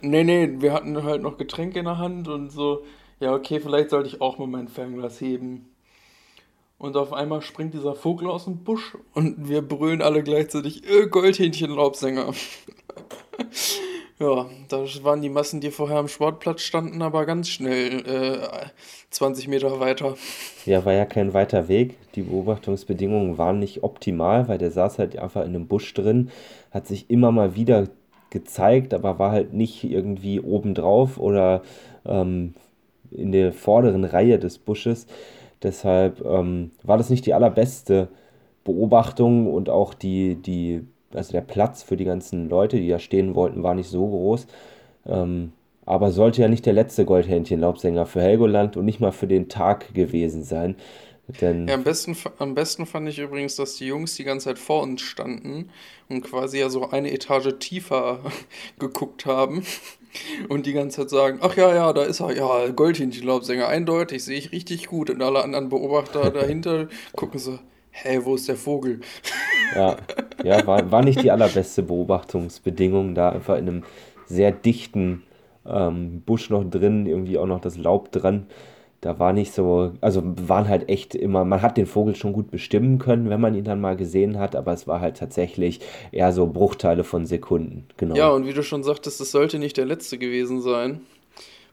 [0.00, 2.84] nee, nee, wir hatten halt noch Getränke in der Hand und so,
[3.18, 5.68] ja, okay, vielleicht sollte ich auch mal mein Fernglas heben.
[6.78, 11.06] Und auf einmal springt dieser Vogel aus dem Busch und wir brüllen alle gleichzeitig äh,
[11.06, 12.34] Goldhähnchen-Laubsänger.
[14.18, 18.66] ja, da waren die Massen, die vorher am Sportplatz standen, aber ganz schnell äh,
[19.10, 20.14] 20 Meter weiter.
[20.64, 21.96] Ja, war ja kein weiter Weg.
[22.14, 26.30] Die Beobachtungsbedingungen waren nicht optimal, weil der saß halt einfach in einem Busch drin,
[26.70, 27.88] hat sich immer mal wieder
[28.30, 31.62] gezeigt, aber war halt nicht irgendwie obendrauf oder
[32.04, 32.54] ähm,
[33.10, 35.06] in der vorderen Reihe des Busches.
[35.62, 38.08] Deshalb ähm, war das nicht die allerbeste
[38.64, 43.34] Beobachtung und auch die, die, also der Platz für die ganzen Leute, die da stehen
[43.34, 44.46] wollten, war nicht so groß.
[45.06, 45.52] Ähm,
[45.84, 49.94] aber sollte ja nicht der letzte Goldhähnchen-Laubsänger für Helgoland und nicht mal für den Tag
[49.94, 50.74] gewesen sein.
[51.40, 54.58] Denn ja, am besten, am besten fand ich übrigens, dass die Jungs die ganze Zeit
[54.58, 55.70] vor uns standen
[56.08, 58.20] und quasi ja so eine Etage tiefer
[58.78, 59.64] geguckt haben
[60.48, 64.38] und die ganze Zeit sagen, ach ja, ja, da ist er, ja, Goldhähnchenlaubsänger, eindeutig, sehe
[64.38, 65.10] ich richtig gut.
[65.10, 67.58] Und alle anderen Beobachter dahinter gucken so,
[68.02, 69.00] hä, wo ist der Vogel?
[69.74, 69.96] Ja,
[70.42, 73.84] ja war, war nicht die allerbeste Beobachtungsbedingung, da einfach in einem
[74.26, 75.22] sehr dichten
[75.66, 78.46] ähm, Busch noch drin, irgendwie auch noch das Laub dran
[79.00, 82.50] da war nicht so, also waren halt echt immer, man hat den Vogel schon gut
[82.50, 85.80] bestimmen können, wenn man ihn dann mal gesehen hat, aber es war halt tatsächlich
[86.12, 88.16] eher so Bruchteile von Sekunden, genau.
[88.16, 91.02] Ja, und wie du schon sagtest, das sollte nicht der letzte gewesen sein,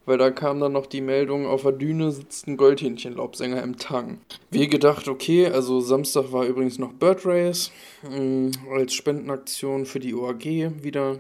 [0.05, 4.19] weil da kam dann noch die Meldung, auf der Düne sitzt ein Goldhähnchenlaubsänger im Tang.
[4.51, 7.71] Wir gedacht, okay, also Samstag war übrigens noch Bird Race,
[8.09, 10.43] äh, als Spendenaktion für die OAG
[10.83, 11.19] wieder.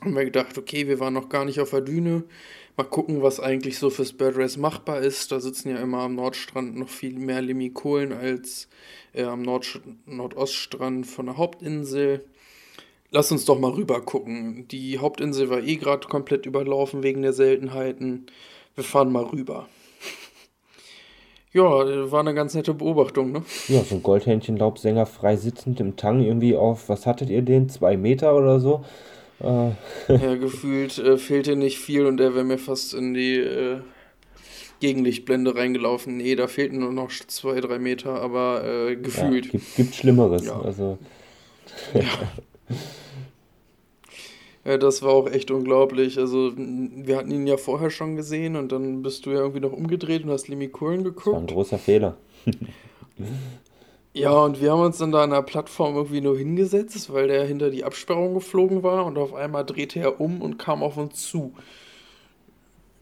[0.00, 2.24] Haben wir gedacht, okay, wir waren noch gar nicht auf der Düne
[2.80, 5.32] Mal gucken, was eigentlich so fürs Bird Race machbar ist.
[5.32, 8.68] Da sitzen ja immer am Nordstrand noch viel mehr Limikolen als
[9.12, 12.24] äh, am Nord Nordoststrand von der Hauptinsel.
[13.12, 14.68] Lass uns doch mal rüber gucken.
[14.68, 18.26] Die Hauptinsel war eh gerade komplett überlaufen wegen der Seltenheiten.
[18.74, 19.68] Wir fahren mal rüber.
[21.52, 23.42] Ja, war eine ganz nette Beobachtung, ne?
[23.66, 27.68] Ja, so ein Goldhähnchenlaubsänger frei sitzend im Tang irgendwie auf, was hattet ihr den?
[27.68, 28.84] Zwei Meter oder so?
[29.40, 29.70] Äh.
[30.06, 33.80] ja, gefühlt äh, fehlte nicht viel und er wäre mir fast in die äh,
[34.78, 36.18] Gegenlichtblende reingelaufen.
[36.18, 39.46] Nee, da fehlten nur noch zwei, drei Meter, aber äh, gefühlt.
[39.46, 40.46] Ja, gibt, gibt Schlimmeres.
[40.46, 40.60] Ja.
[40.60, 40.98] Also.
[41.94, 42.02] ja.
[44.64, 46.18] ja, das war auch echt unglaublich.
[46.18, 49.72] Also, wir hatten ihn ja vorher schon gesehen und dann bist du ja irgendwie noch
[49.72, 51.26] umgedreht und hast Limikolen geguckt.
[51.26, 52.16] Das war ein großer Fehler.
[54.12, 57.44] Ja, und wir haben uns dann da an der Plattform irgendwie nur hingesetzt, weil der
[57.44, 61.28] hinter die Absperrung geflogen war und auf einmal drehte er um und kam auf uns
[61.28, 61.54] zu.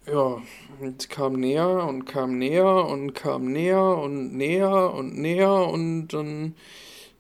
[0.07, 0.42] Ja,
[0.81, 6.55] und kam näher und kam näher und kam näher und näher und näher und dann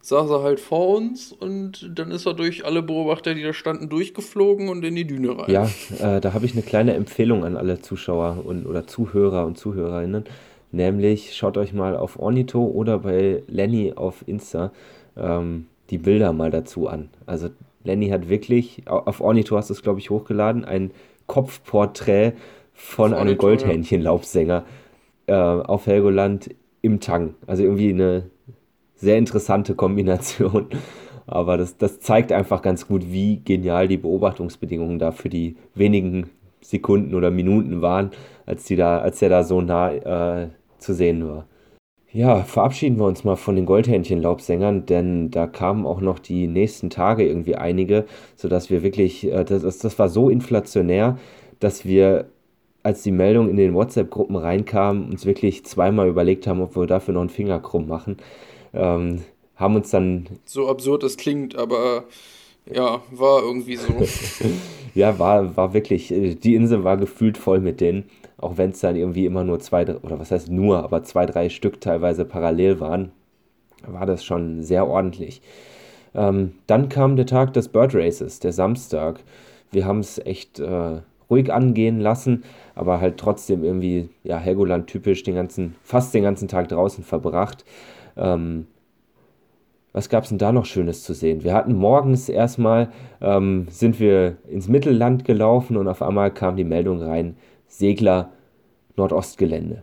[0.08, 3.88] saß er halt vor uns und dann ist er durch alle Beobachter, die da standen,
[3.88, 5.50] durchgeflogen und in die Düne rein.
[5.50, 5.68] Ja,
[6.00, 10.24] äh, da habe ich eine kleine Empfehlung an alle Zuschauer und, oder Zuhörer und Zuhörerinnen.
[10.72, 14.72] Nämlich schaut euch mal auf Ornito oder bei Lenny auf Insta
[15.16, 17.10] ähm, die Bilder mal dazu an.
[17.26, 17.48] Also
[17.84, 20.90] Lenny hat wirklich, auf Ornito hast du es glaube ich hochgeladen, ein
[21.26, 22.32] Kopfporträt
[22.72, 24.64] von einem Goldhähnchenlaubsänger
[25.26, 27.34] äh, auf Helgoland im Tang.
[27.46, 28.24] Also irgendwie eine
[28.98, 30.66] sehr interessante Kombination.
[31.26, 36.30] Aber das, das zeigt einfach ganz gut, wie genial die Beobachtungsbedingungen da für die wenigen
[36.60, 38.10] Sekunden oder Minuten waren,
[38.46, 41.46] als, die da, als der da so nah äh, zu sehen war.
[42.10, 46.88] Ja, verabschieden wir uns mal von den Goldhähnchen-Laubsängern, denn da kamen auch noch die nächsten
[46.88, 51.18] Tage irgendwie einige, sodass wir wirklich, äh, das, das war so inflationär,
[51.60, 52.26] dass wir,
[52.82, 57.12] als die Meldung in den WhatsApp-Gruppen reinkam, uns wirklich zweimal überlegt haben, ob wir dafür
[57.12, 58.16] noch einen Finger krumm machen.
[58.74, 59.22] Ähm,
[59.56, 60.26] haben uns dann.
[60.44, 62.04] So absurd es klingt, aber
[62.72, 63.88] ja, war irgendwie so.
[64.94, 68.04] ja, war, war wirklich, äh, die Insel war gefühlt voll mit denen
[68.38, 71.48] auch wenn es dann irgendwie immer nur zwei, oder was heißt nur, aber zwei, drei
[71.48, 73.10] Stück teilweise parallel waren,
[73.86, 75.42] war das schon sehr ordentlich.
[76.14, 79.20] Ähm, dann kam der Tag des Bird Races, der Samstag.
[79.70, 85.24] Wir haben es echt äh, ruhig angehen lassen, aber halt trotzdem irgendwie, ja, Helgoland typisch
[85.24, 87.64] den ganzen, fast den ganzen Tag draußen verbracht.
[88.18, 88.66] Ähm,
[89.92, 91.42] was gab es denn da noch Schönes zu sehen?
[91.42, 96.64] Wir hatten morgens erstmal, ähm, sind wir ins Mittelland gelaufen und auf einmal kam die
[96.64, 98.30] Meldung rein, Segler
[98.96, 99.82] Nordostgelände.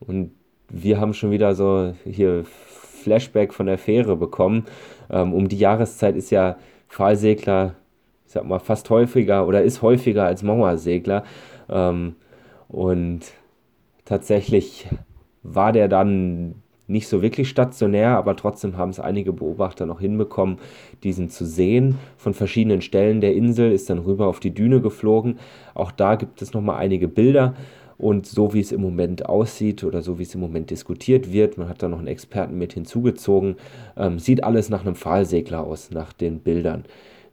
[0.00, 0.32] Und
[0.68, 4.66] wir haben schon wieder so hier Flashback von der Fähre bekommen.
[5.10, 6.56] Ähm, um die Jahreszeit ist ja
[6.88, 7.74] Pfahlsegler,
[8.26, 11.24] ich sag mal, fast häufiger oder ist häufiger als Mauersegler.
[11.68, 12.16] Ähm,
[12.68, 13.32] und
[14.10, 14.88] Tatsächlich
[15.44, 16.56] war der dann
[16.90, 20.58] nicht so wirklich stationär, aber trotzdem haben es einige Beobachter noch hinbekommen,
[21.02, 21.98] diesen zu sehen.
[22.16, 25.38] Von verschiedenen Stellen der Insel ist dann rüber auf die Düne geflogen.
[25.74, 27.54] Auch da gibt es nochmal einige Bilder.
[27.96, 31.58] Und so wie es im Moment aussieht oder so wie es im Moment diskutiert wird,
[31.58, 33.56] man hat da noch einen Experten mit hinzugezogen,
[33.96, 36.84] ähm, sieht alles nach einem Pfahlsegler aus, nach den Bildern.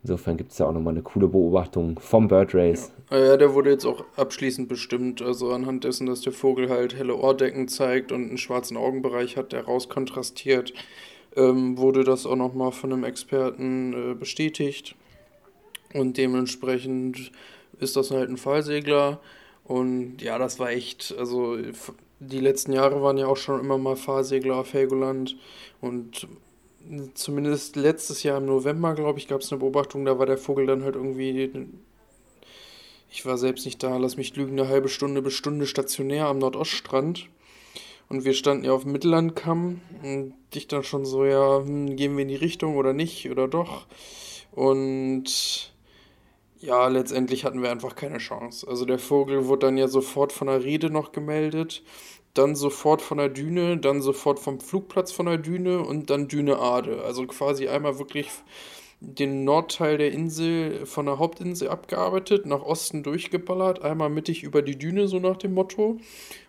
[0.03, 2.91] Insofern gibt es da auch nochmal eine coole Beobachtung vom Bird Race.
[3.12, 3.17] Ja.
[3.17, 5.21] ja, der wurde jetzt auch abschließend bestimmt.
[5.21, 9.51] Also anhand dessen, dass der Vogel halt helle Ohrdecken zeigt und einen schwarzen Augenbereich hat,
[9.51, 10.73] der rauskontrastiert,
[11.36, 14.95] ähm, wurde das auch nochmal von einem Experten äh, bestätigt.
[15.93, 17.31] Und dementsprechend
[17.79, 19.19] ist das halt ein Fallsegler.
[19.63, 21.57] Und ja, das war echt, also
[22.19, 25.36] die letzten Jahre waren ja auch schon immer mal Fahrsegler auf Helgoland
[25.81, 26.27] und
[27.13, 30.65] zumindest letztes Jahr im November, glaube ich, gab es eine Beobachtung, da war der Vogel
[30.65, 31.52] dann halt irgendwie,
[33.10, 36.39] ich war selbst nicht da, lass mich lügen, eine halbe Stunde bis Stunde stationär am
[36.39, 37.30] Nordoststrand.
[38.10, 42.15] Und wir standen ja auf dem Mittellandkamm und ich dann schon so, ja, hm, gehen
[42.15, 43.86] wir in die Richtung oder nicht oder doch.
[44.52, 45.73] Und
[46.60, 48.67] ja, letztendlich hatten wir einfach keine Chance.
[48.67, 51.84] Also der Vogel wurde dann ja sofort von der Rede noch gemeldet,
[52.38, 56.60] dann sofort von der Düne, dann sofort vom Flugplatz von der Düne und dann Düne
[56.60, 57.02] Ade.
[57.04, 58.30] Also quasi einmal wirklich
[59.00, 64.78] den Nordteil der Insel von der Hauptinsel abgearbeitet, nach Osten durchgeballert, einmal mittig über die
[64.78, 65.97] Düne, so nach dem Motto,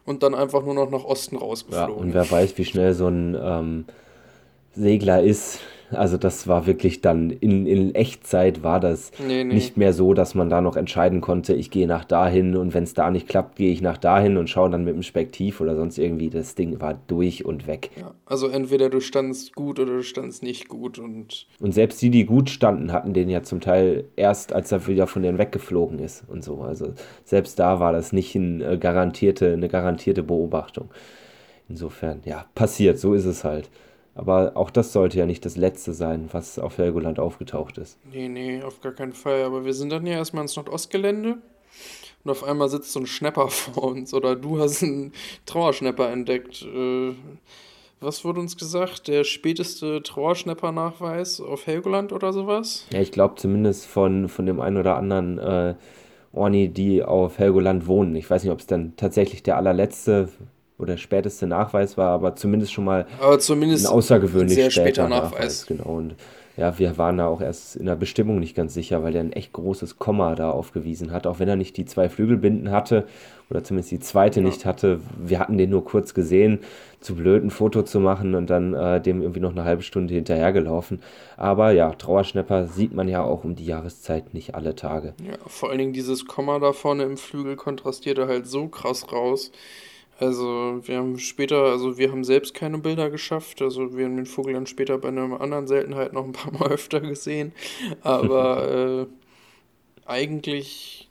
[0.07, 1.95] und dann einfach nur noch nach Osten rausgeflogen.
[1.95, 3.85] Ja, und wer weiß, wie schnell so ein ähm,
[4.75, 9.55] Segler ist, also das war wirklich dann in, in Echtzeit war das nee, nee.
[9.55, 12.85] nicht mehr so, dass man da noch entscheiden konnte, ich gehe nach dahin und wenn
[12.85, 15.77] es da nicht klappt, gehe ich nach dahin und schaue dann mit dem Spektiv oder
[15.77, 16.31] sonst irgendwie.
[16.31, 17.91] Das Ding war durch und weg.
[17.99, 21.47] Ja, also entweder du standst gut oder du standst nicht gut und.
[21.61, 25.07] Und selbst die, die gut standen, hatten den ja zum Teil erst, als er wieder
[25.07, 26.61] von denen weggeflogen ist und so.
[26.61, 26.93] Also
[27.25, 30.91] selbst da war das nicht ein, äh, garantierte, eine garantierte Beobachtung.
[31.69, 33.71] Insofern, ja, passiert, so ist es halt.
[34.19, 37.99] Aber auch das sollte ja nicht das Letzte sein, was auf Helgoland aufgetaucht ist.
[38.13, 39.45] Nee, nee, auf gar keinen Fall.
[39.45, 41.39] Aber wir sind dann ja erstmal ins Nordostgelände
[42.25, 45.13] und auf einmal sitzt so ein Schnepper vor uns oder du hast einen
[45.47, 46.63] Trauerschnepper entdeckt.
[46.63, 47.15] Äh,
[48.01, 49.07] was wurde uns gesagt?
[49.07, 52.87] Der späteste Trauerschnepper-Nachweis auf Helgoland oder sowas?
[52.93, 55.75] Ja, ich glaube zumindest von, von dem einen oder anderen äh,
[56.33, 58.17] Orni, die auf Helgoland wohnen.
[58.17, 60.29] Ich weiß nicht, ob es dann tatsächlich der allerletzte
[60.79, 65.33] oder späteste Nachweis war, aber zumindest schon mal aber zumindest ein außergewöhnlich sehr später Nachweis.
[65.33, 65.67] Nachweis.
[65.67, 65.85] Genau.
[65.85, 66.15] Und
[66.59, 69.33] ja, wir waren da auch erst in der Bestimmung nicht ganz sicher, weil er ein
[69.33, 73.07] echt großes Komma da aufgewiesen hat, auch wenn er nicht die zwei Flügelbinden hatte
[73.49, 74.47] oder zumindest die zweite ja.
[74.47, 75.01] nicht hatte.
[75.17, 76.59] Wir hatten den nur kurz gesehen,
[77.01, 80.15] zu blöd ein Foto zu machen und dann äh, dem irgendwie noch eine halbe Stunde
[80.15, 81.01] hinterhergelaufen.
[81.37, 85.15] Aber ja, Trauerschnepper sieht man ja auch um die Jahreszeit nicht alle Tage.
[85.25, 89.53] Ja, vor allen Dingen dieses Komma da vorne im Flügel kontrastierte halt so krass raus
[90.19, 93.63] also wir haben später, also wir haben selbst keine Bilder geschafft.
[93.63, 96.69] Also wir haben den Vogel dann später bei einer anderen Seltenheit noch ein paar Mal
[96.73, 97.53] öfter gesehen.
[98.03, 99.07] Aber äh,
[100.07, 101.09] eigentlich,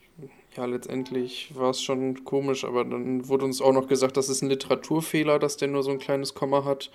[0.58, 4.42] ja, letztendlich war es schon komisch, aber dann wurde uns auch noch gesagt, das ist
[4.42, 6.92] ein Literaturfehler, dass der nur so ein kleines Komma hat.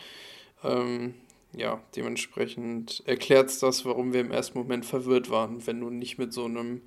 [0.62, 1.14] Ähm,
[1.54, 6.18] ja, dementsprechend erklärt es das, warum wir im ersten Moment verwirrt waren, wenn du nicht
[6.18, 6.82] mit so einem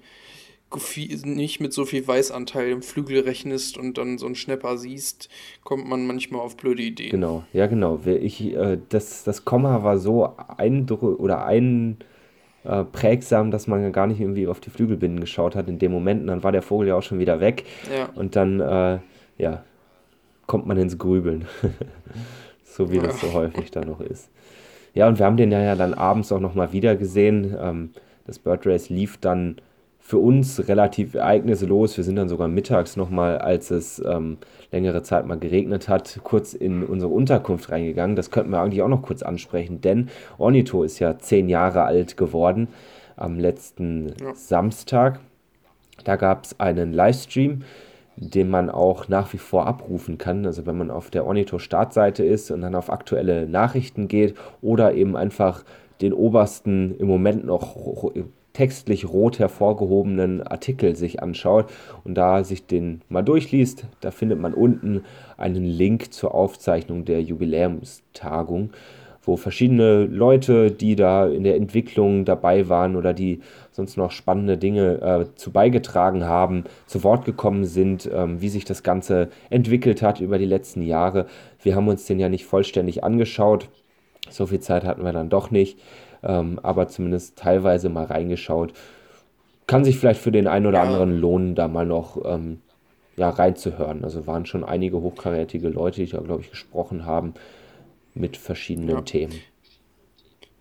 [1.26, 5.30] nicht mit so viel Weißanteil im Flügel rechnest und dann so einen Schnepper siehst,
[5.64, 7.12] kommt man manchmal auf blöde Ideen.
[7.12, 8.00] Genau, ja genau.
[8.06, 11.98] Ich, äh, das, das Komma war so eindrücklich oder ein
[12.64, 16.22] äh, prägsam, dass man gar nicht irgendwie auf die Flügelbinden geschaut hat in dem Moment.
[16.22, 17.64] Und dann war der Vogel ja auch schon wieder weg.
[17.96, 18.10] Ja.
[18.16, 19.00] Und dann, äh,
[19.38, 19.64] ja,
[20.48, 21.46] kommt man ins Grübeln.
[22.64, 24.30] so wie das so häufig da noch ist.
[24.94, 27.56] Ja, und wir haben den ja dann abends auch nochmal wieder gesehen.
[27.60, 27.92] Ähm,
[28.26, 29.58] das Bird Race lief dann
[30.06, 31.98] für uns relativ ereignislos.
[31.98, 34.38] Wir sind dann sogar mittags nochmal, als es ähm,
[34.72, 38.16] längere Zeit mal geregnet hat, kurz in unsere Unterkunft reingegangen.
[38.16, 42.18] Das könnten wir eigentlich auch noch kurz ansprechen, denn Ornito ist ja zehn Jahre alt
[42.18, 42.68] geworden
[43.16, 44.36] am letzten ja.
[44.36, 45.22] Samstag.
[46.04, 47.64] Da gab es einen Livestream,
[48.16, 50.46] den man auch nach wie vor abrufen kann.
[50.46, 54.94] Also wenn man auf der Ornito Startseite ist und dann auf aktuelle Nachrichten geht oder
[54.94, 55.64] eben einfach
[56.00, 57.76] den obersten im Moment noch
[58.56, 61.66] textlich rot hervorgehobenen Artikel sich anschaut
[62.06, 65.04] und da sich den mal durchliest, da findet man unten
[65.38, 68.70] einen Link zur Aufzeichnung der Jubiläumstagung,
[69.24, 73.42] wo verschiedene Leute, die da in der Entwicklung dabei waren oder die
[73.72, 78.64] sonst noch spannende Dinge äh, zu beigetragen haben, zu Wort gekommen sind, ähm, wie sich
[78.64, 81.26] das Ganze entwickelt hat über die letzten Jahre.
[81.62, 83.68] Wir haben uns den ja nicht vollständig angeschaut.
[84.30, 85.78] So viel Zeit hatten wir dann doch nicht
[86.26, 88.74] ähm, aber zumindest teilweise mal reingeschaut.
[89.68, 90.84] Kann sich vielleicht für den einen oder ja.
[90.84, 92.62] anderen lohnen, da mal noch ähm,
[93.18, 94.04] ja, reinzuhören.
[94.04, 97.34] Also waren schon einige hochkarätige Leute, die da, glaube ich, gesprochen haben
[98.14, 99.02] mit verschiedenen Ja.
[99.02, 99.40] Themen.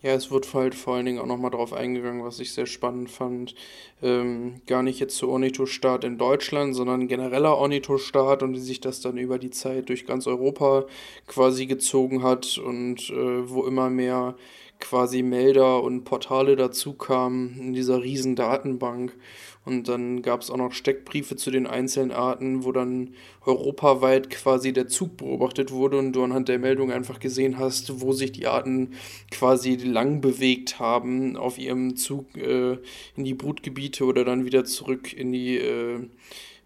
[0.05, 3.11] Ja, es wird halt vor allen Dingen auch nochmal drauf eingegangen, was ich sehr spannend
[3.11, 3.55] fand.
[4.03, 9.01] Ähm, gar nicht jetzt zur Ornithostart in Deutschland, sondern genereller Ornithostart und wie sich das
[9.01, 10.85] dann über die Zeit durch ganz Europa
[11.27, 14.35] quasi gezogen hat und äh, wo immer mehr
[14.81, 19.17] quasi Melder und Portale dazu kamen in dieser riesen Datenbank.
[19.65, 23.15] Und dann gab es auch noch Steckbriefe zu den einzelnen Arten, wo dann
[23.47, 28.13] europaweit quasi der Zug beobachtet wurde und du anhand der Meldung einfach gesehen hast, wo
[28.13, 28.91] sich die Arten
[29.31, 32.77] quasi lang bewegt haben auf ihrem Zug äh,
[33.17, 36.01] in die Brutgebiete oder dann wieder zurück in die äh,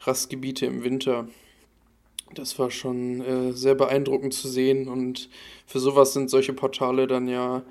[0.01, 1.29] Rastgebiete im Winter.
[2.35, 5.31] Das war schon äh, sehr beeindruckend zu sehen und
[5.67, 7.63] für sowas sind solche Portale dann ja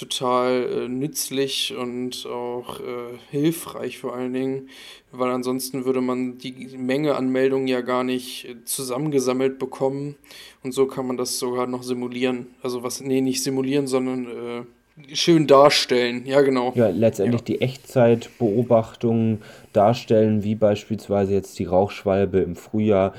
[0.00, 4.68] total äh, nützlich und auch äh, hilfreich vor allen Dingen,
[5.12, 10.16] weil ansonsten würde man die Menge an Meldungen ja gar nicht äh, zusammengesammelt bekommen
[10.62, 12.46] und so kann man das sogar noch simulieren.
[12.62, 16.24] Also was, nee, nicht simulieren, sondern äh, schön darstellen.
[16.26, 16.72] Ja, genau.
[16.74, 16.94] Ja, Ja.
[16.94, 19.42] letztendlich die Echtzeitbeobachtungen
[19.72, 23.12] darstellen, wie beispielsweise jetzt die Rauchschwalbe im Frühjahr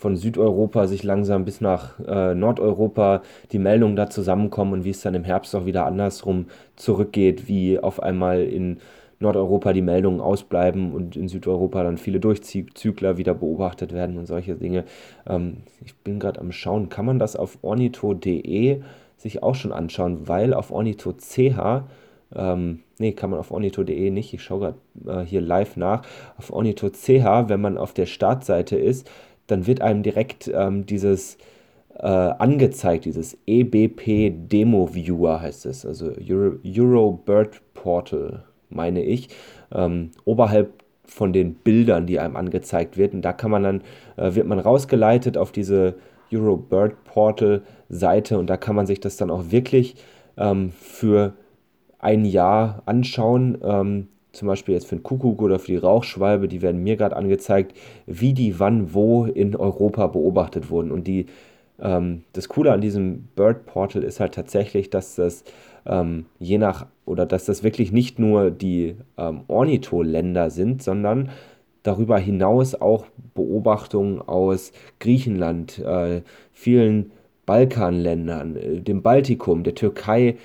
[0.00, 3.20] von Südeuropa sich langsam bis nach äh, Nordeuropa
[3.52, 6.46] die Meldungen da zusammenkommen und wie es dann im Herbst auch wieder andersrum
[6.76, 8.78] zurückgeht, wie auf einmal in
[9.18, 14.54] Nordeuropa die Meldungen ausbleiben und in Südeuropa dann viele Durchzügler wieder beobachtet werden und solche
[14.54, 14.84] Dinge.
[15.28, 18.80] Ähm, ich bin gerade am Schauen, kann man das auf ornitho.de
[19.18, 21.82] sich auch schon anschauen, weil auf ornitho.ch
[22.34, 24.32] ähm, nee, kann man auf ornitho.de nicht.
[24.32, 24.74] Ich schaue
[25.04, 26.02] gerade äh, hier live nach.
[26.38, 29.10] Auf ornitho.ch, wenn man auf der Startseite ist,
[29.50, 31.36] dann wird einem direkt ähm, dieses
[31.98, 39.28] äh, angezeigt, dieses EBP Demo Viewer heißt es, also Euro, Euro Bird Portal, meine ich,
[39.72, 43.14] ähm, oberhalb von den Bildern, die einem angezeigt wird.
[43.14, 43.82] Und da kann man dann,
[44.16, 45.96] äh, wird man rausgeleitet auf diese
[46.32, 49.96] Euro Bird Portal Seite und da kann man sich das dann auch wirklich
[50.38, 51.34] ähm, für
[51.98, 54.08] ein Jahr anschauen.
[54.32, 57.76] Zum Beispiel jetzt für den Kuckuck oder für die Rauchschwalbe, die werden mir gerade angezeigt,
[58.06, 60.92] wie die wann wo in Europa beobachtet wurden.
[60.92, 61.26] Und die,
[61.80, 65.44] ähm, das Coole an diesem Bird Portal ist halt tatsächlich, dass das
[65.86, 71.30] ähm, je nach oder dass das wirklich nicht nur die ähm, Ornitholänder sind, sondern
[71.82, 76.22] darüber hinaus auch Beobachtungen aus Griechenland, äh,
[76.52, 77.12] vielen
[77.46, 80.36] Balkanländern, äh, dem Baltikum, der Türkei,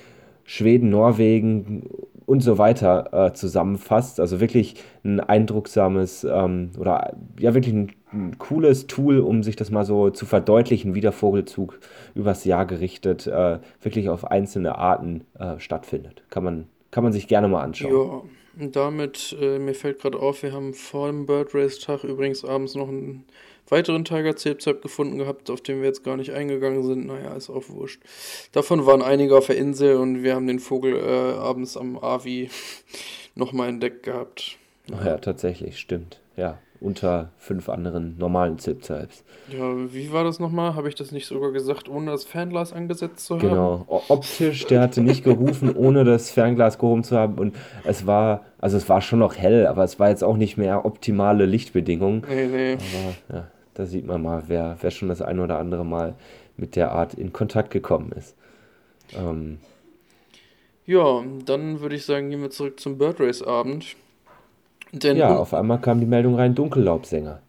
[0.44, 1.88] Schweden, Norwegen
[2.26, 4.20] und so weiter äh, zusammenfasst.
[4.20, 4.74] Also wirklich
[5.04, 10.10] ein eindrucksames ähm, oder ja wirklich ein, ein, cooles Tool, um sich das mal so
[10.10, 11.78] zu verdeutlichen, wie der Vogelzug
[12.14, 16.22] übers Jahr gerichtet äh, wirklich auf einzelne Arten äh, stattfindet.
[16.28, 17.92] Kann man, kann man sich gerne mal anschauen.
[17.92, 22.44] Ja, damit, äh, mir fällt gerade auf, wir haben vor dem Bird Race Tag übrigens
[22.44, 23.24] abends noch einen
[23.68, 27.06] weiteren Tiger Zebzep gefunden gehabt, auf den wir jetzt gar nicht eingegangen sind.
[27.06, 28.00] Naja, ist auch wurscht.
[28.52, 32.50] Davon waren einige auf der Insel und wir haben den Vogel äh, abends am Avi
[33.34, 34.58] nochmal entdeckt gehabt.
[34.92, 36.20] Ach ja, tatsächlich, stimmt.
[36.36, 39.24] Ja, unter fünf anderen normalen Zipzalps.
[39.48, 40.74] Ja, wie war das nochmal?
[40.74, 43.48] Habe ich das nicht sogar gesagt, ohne das Fernglas angesetzt zu haben?
[43.48, 47.38] Genau, optisch, der hatte nicht gerufen, ohne das Fernglas gehoben zu haben.
[47.38, 50.56] Und es war, also es war schon noch hell, aber es war jetzt auch nicht
[50.56, 52.24] mehr optimale Lichtbedingungen.
[52.28, 52.72] Nee, nee.
[52.74, 56.14] Aber ja, da sieht man mal, wer, wer schon das ein oder andere Mal
[56.56, 58.34] mit der Art in Kontakt gekommen ist.
[59.14, 59.58] Ähm,
[60.86, 63.96] Ja, dann würde ich sagen, gehen wir zurück zum Bird Race Abend.
[64.92, 67.40] Denn ja, auf einmal kam die Meldung rein, Dunkellaubsänger.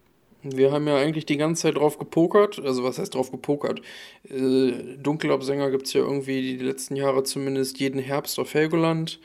[0.44, 2.60] Wir haben ja eigentlich die ganze Zeit drauf gepokert.
[2.60, 3.82] Also was heißt drauf gepokert?
[4.30, 9.20] Äh, Dunkelabsänger gibt es ja irgendwie die letzten Jahre zumindest jeden Herbst auf Helgoland.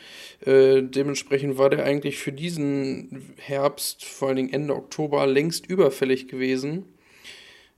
[0.44, 6.28] Äh, dementsprechend war der eigentlich für diesen Herbst, vor allen Dingen Ende Oktober, längst überfällig
[6.28, 6.86] gewesen.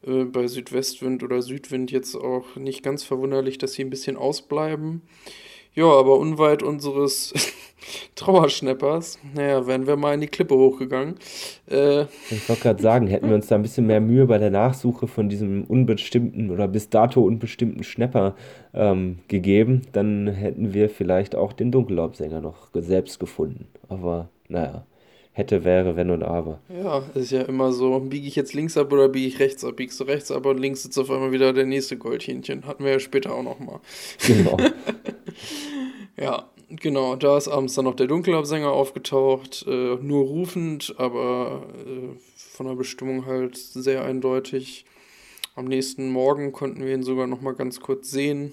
[0.06, 5.02] Äh, bei Südwestwind oder Südwind jetzt auch nicht ganz verwunderlich, dass sie ein bisschen ausbleiben.
[5.74, 7.34] Ja, aber unweit unseres
[8.14, 11.16] Trauerschnappers, naja, wären wir mal in die Klippe hochgegangen.
[11.68, 14.50] Äh, Ich wollte gerade sagen, hätten wir uns da ein bisschen mehr Mühe bei der
[14.50, 18.36] Nachsuche von diesem unbestimmten oder bis dato unbestimmten Schnapper
[18.72, 23.66] ähm, gegeben, dann hätten wir vielleicht auch den Dunkellaubsänger noch selbst gefunden.
[23.88, 24.86] Aber naja,
[25.34, 26.60] hätte, wäre, wenn und aber.
[26.68, 29.76] ja, ist ja immer so, biege ich jetzt links ab oder biege ich rechts ab?
[29.76, 32.66] Biegst du rechts ab und links sitzt auf einmal wieder der nächste Goldhähnchen.
[32.66, 33.80] Hatten wir ja später auch noch mal.
[34.26, 34.56] Genau.
[36.16, 42.16] Ja, genau, da ist abends dann noch der Dunkelabsänger aufgetaucht, äh, nur rufend, aber äh,
[42.36, 44.84] von der Bestimmung halt sehr eindeutig.
[45.56, 48.52] Am nächsten Morgen konnten wir ihn sogar noch mal ganz kurz sehen.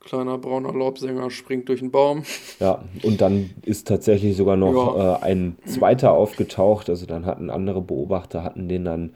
[0.00, 2.22] Kleiner brauner Laubsänger springt durch den Baum.
[2.58, 5.16] Ja, und dann ist tatsächlich sogar noch Ja.
[5.16, 6.88] äh, ein zweiter aufgetaucht.
[6.88, 9.14] Also dann hatten andere Beobachter, hatten den dann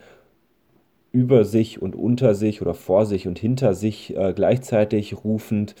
[1.11, 5.73] über sich und unter sich oder vor sich und hinter sich äh, gleichzeitig rufend.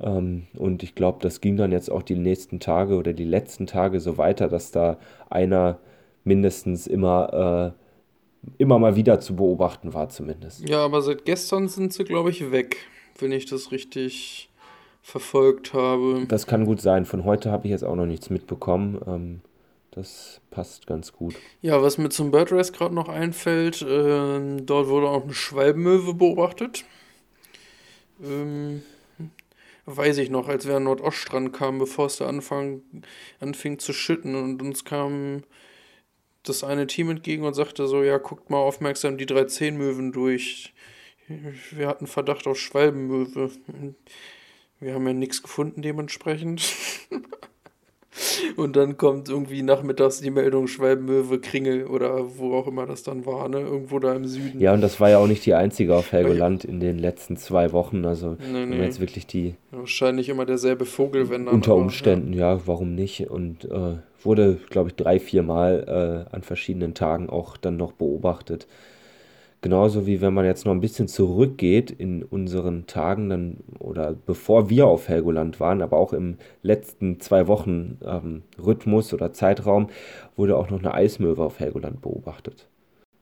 [0.00, 3.66] Ähm, und ich glaube, das ging dann jetzt auch die nächsten Tage oder die letzten
[3.66, 5.78] Tage so weiter, dass da einer
[6.24, 10.66] mindestens immer, äh, immer mal wieder zu beobachten war, zumindest.
[10.68, 12.76] Ja, aber seit gestern sind sie, glaube ich, weg,
[13.18, 14.48] wenn ich das richtig
[15.02, 16.26] verfolgt habe.
[16.28, 17.06] Das kann gut sein.
[17.06, 19.00] Von heute habe ich jetzt auch noch nichts mitbekommen.
[19.06, 19.40] Ähm,
[19.90, 21.34] das passt ganz gut.
[21.62, 26.14] Ja, was mir zum Bird Race gerade noch einfällt, ähm, dort wurde auch eine Schwalbenmöwe
[26.14, 26.84] beobachtet.
[28.22, 28.82] Ähm,
[29.86, 32.82] weiß ich noch, als wir an Nordoststrand kamen, bevor es da anfang,
[33.40, 35.42] anfing zu schütten und uns kam
[36.42, 40.74] das eine Team entgegen und sagte so, ja, guckt mal aufmerksam die drei Zehnmöwen durch.
[41.72, 43.50] Wir hatten Verdacht auf Schwalbenmöwe.
[44.80, 46.62] Wir haben ja nichts gefunden dementsprechend.
[48.56, 53.26] Und dann kommt irgendwie nachmittags die Meldung Schwalbenmöwe, Kringel oder wo auch immer das dann
[53.26, 53.60] war, ne?
[53.60, 54.60] Irgendwo da im Süden.
[54.60, 57.72] Ja, und das war ja auch nicht die einzige auf Helgoland in den letzten zwei
[57.72, 58.04] Wochen.
[58.04, 58.82] Also, Nee, nee.
[58.82, 61.54] jetzt wirklich die Wahrscheinlich immer derselbe Vogel, wenn dann.
[61.54, 63.30] unter aber, Umständen, ja, warum nicht?
[63.30, 67.92] Und äh, wurde, glaube ich, drei, vier Mal äh, an verschiedenen Tagen auch dann noch
[67.92, 68.66] beobachtet.
[69.60, 74.70] Genauso wie wenn man jetzt noch ein bisschen zurückgeht in unseren Tagen, dann oder bevor
[74.70, 79.88] wir auf Helgoland waren, aber auch im letzten zwei Wochen ähm, Rhythmus oder Zeitraum,
[80.36, 82.68] wurde auch noch eine Eismöwe auf Helgoland beobachtet.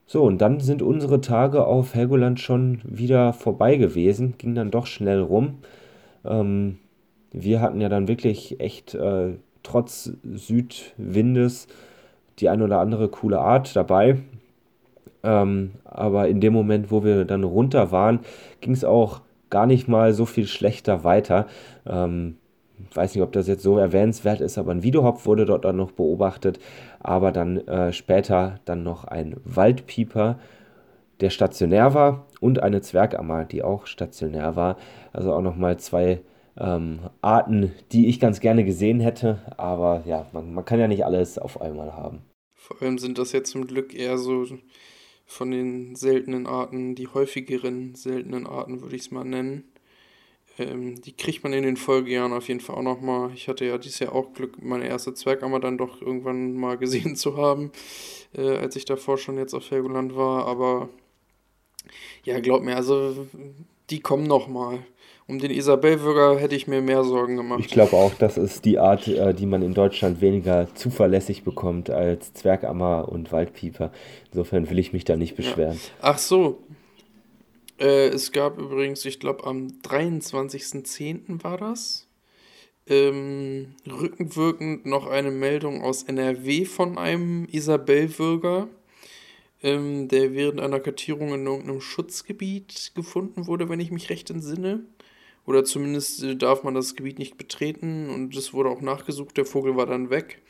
[0.05, 4.85] So, und dann sind unsere Tage auf Helgoland schon wieder vorbei gewesen, ging dann doch
[4.85, 5.57] schnell rum.
[6.23, 6.77] Ähm,
[7.31, 9.33] wir hatten ja dann wirklich echt äh,
[9.63, 11.67] trotz Südwindes
[12.39, 14.17] die ein oder andere coole Art dabei.
[15.23, 18.19] Ähm, aber in dem Moment, wo wir dann runter waren,
[18.61, 21.47] ging es auch gar nicht mal so viel schlechter weiter.
[21.85, 22.37] Ähm,
[22.93, 25.91] weiß nicht, ob das jetzt so erwähnenswert ist, aber ein Wiedehopf wurde dort dann noch
[25.91, 26.59] beobachtet.
[26.99, 30.39] Aber dann äh, später dann noch ein Waldpieper,
[31.21, 34.77] der stationär war, und eine Zwergammer, die auch stationär war.
[35.13, 36.21] Also auch nochmal zwei
[36.59, 39.39] ähm, Arten, die ich ganz gerne gesehen hätte.
[39.57, 42.21] Aber ja, man, man kann ja nicht alles auf einmal haben.
[42.53, 44.45] Vor allem sind das jetzt zum Glück eher so
[45.27, 49.65] von den seltenen Arten, die häufigeren seltenen Arten, würde ich es mal nennen.
[50.57, 53.31] Ähm, die kriegt man in den Folgejahren auf jeden Fall auch nochmal.
[53.35, 57.15] Ich hatte ja dieses Jahr auch Glück, meine erste Zwergammer dann doch irgendwann mal gesehen
[57.15, 57.71] zu haben,
[58.33, 60.45] äh, als ich davor schon jetzt auf Helgoland war.
[60.47, 60.89] Aber
[62.23, 63.27] ja, glaub mir, also
[63.89, 64.79] die kommen nochmal.
[65.29, 67.59] Um den Isabellwürger hätte ich mir mehr Sorgen gemacht.
[67.59, 71.89] Ich glaube auch, das ist die Art, äh, die man in Deutschland weniger zuverlässig bekommt
[71.89, 73.91] als Zwergammer und Waldpieper.
[74.31, 75.77] Insofern will ich mich da nicht beschweren.
[76.01, 76.63] Ach so.
[77.77, 81.43] Äh, es gab übrigens, ich glaube, am 23.10.
[81.43, 82.07] war das,
[82.87, 88.69] ähm, rückenwirkend noch eine Meldung aus NRW von einem Isabellwürger,
[89.61, 94.85] ähm, der während einer Kartierung in irgendeinem Schutzgebiet gefunden wurde, wenn ich mich recht entsinne.
[95.47, 99.45] Oder zumindest äh, darf man das Gebiet nicht betreten und es wurde auch nachgesucht, der
[99.45, 100.43] Vogel war dann weg.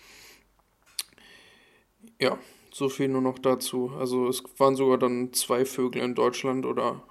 [2.19, 2.37] Ja,
[2.73, 3.91] so viel nur noch dazu.
[3.97, 7.03] Also es waren sogar dann zwei Vögel in Deutschland oder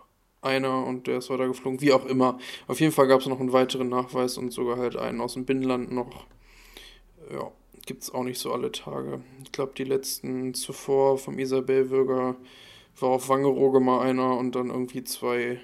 [0.43, 2.39] einer und der ist weiter geflogen, wie auch immer.
[2.67, 5.45] Auf jeden Fall gab es noch einen weiteren Nachweis und sogar halt einen aus dem
[5.45, 6.27] Binnenland noch.
[7.33, 7.53] Ja,
[7.87, 9.21] gibt es auch nicht so alle Tage.
[9.45, 12.37] Ich glaube, die letzten zuvor vom Isabellwürger
[12.99, 15.61] war auf Wangerooge mal einer und dann irgendwie zwei,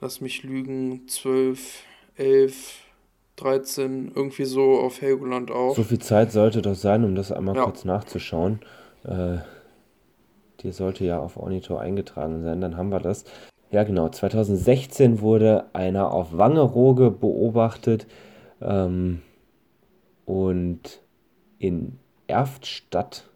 [0.00, 1.82] lass mich lügen, zwölf,
[2.16, 2.80] elf,
[3.36, 5.74] 13, irgendwie so auf Helgoland auch.
[5.76, 7.64] So viel Zeit sollte doch sein, um das einmal Ja.
[7.64, 8.60] kurz nachzuschauen.
[9.04, 9.38] Äh,
[10.60, 13.24] die sollte ja auf Ornito eingetragen sein, dann haben wir das.
[13.70, 14.08] Ja, genau.
[14.08, 18.06] 2016 wurde einer auf Wangerooge beobachtet
[18.60, 19.22] ähm,
[20.24, 21.00] und
[21.58, 23.28] in Erftstadt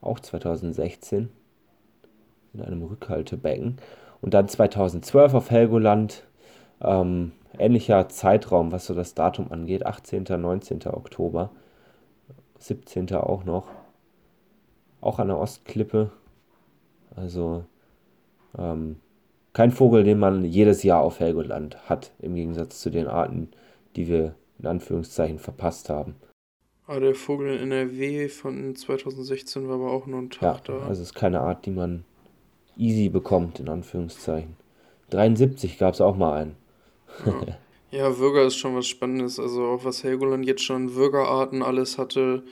[0.00, 1.28] auch 2016
[2.54, 3.76] in einem Rückhaltebecken.
[4.24, 6.22] Und dann 2012 auf Helgoland,
[6.80, 10.86] ähm, ähnlicher Zeitraum, was so das Datum angeht, 18., 19.
[10.86, 11.50] Oktober,
[12.58, 13.12] 17.
[13.16, 13.66] auch noch,
[15.02, 16.10] auch an der Ostklippe.
[17.14, 17.66] Also
[18.56, 18.96] ähm,
[19.52, 23.50] kein Vogel, den man jedes Jahr auf Helgoland hat, im Gegensatz zu den Arten,
[23.94, 26.14] die wir in Anführungszeichen verpasst haben.
[26.86, 30.78] Ah, der Vogel in NRW von 2016 war aber auch nur ein Ja, Tag da.
[30.78, 32.04] also es ist keine Art, die man
[32.76, 34.56] easy bekommt, in Anführungszeichen.
[35.10, 36.56] 73 gab es auch mal einen.
[37.90, 39.38] Ja, Würger ist schon was Spannendes.
[39.38, 42.42] Also auch was Helgoland jetzt schon Würgerarten alles hatte,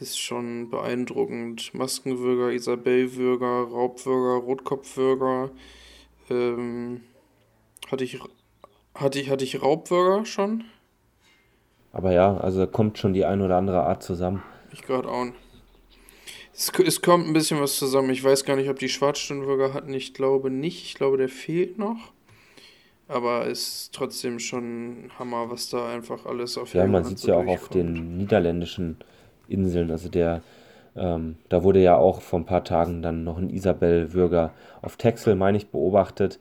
[0.00, 1.72] ist schon beeindruckend.
[1.72, 5.50] Maskenwürger, Isabellwürger, Raubwürger, Rotkopfwürger.
[6.30, 7.02] Ähm,
[7.90, 8.18] hatte ich
[8.94, 10.64] Hatte ich, hatte ich Raubburger schon?
[11.92, 14.42] Aber ja, also kommt schon die ein oder andere Art zusammen.
[14.72, 15.26] Ich gerade auch.
[16.58, 18.10] Es, es kommt ein bisschen was zusammen.
[18.10, 19.94] Ich weiß gar nicht, ob die Schwarzstirnburger hatten.
[19.94, 20.84] Ich glaube nicht.
[20.86, 22.12] Ich glaube, der fehlt noch.
[23.06, 27.22] Aber es ist trotzdem schon Hammer, was da einfach alles auf Ja, man sieht es
[27.22, 28.96] so ja auch auf den niederländischen
[29.46, 29.92] Inseln.
[29.92, 30.42] Also der,
[30.96, 34.52] ähm, da wurde ja auch vor ein paar Tagen dann noch ein Isabel-Würger
[34.82, 36.40] auf Texel, meine ich, beobachtet.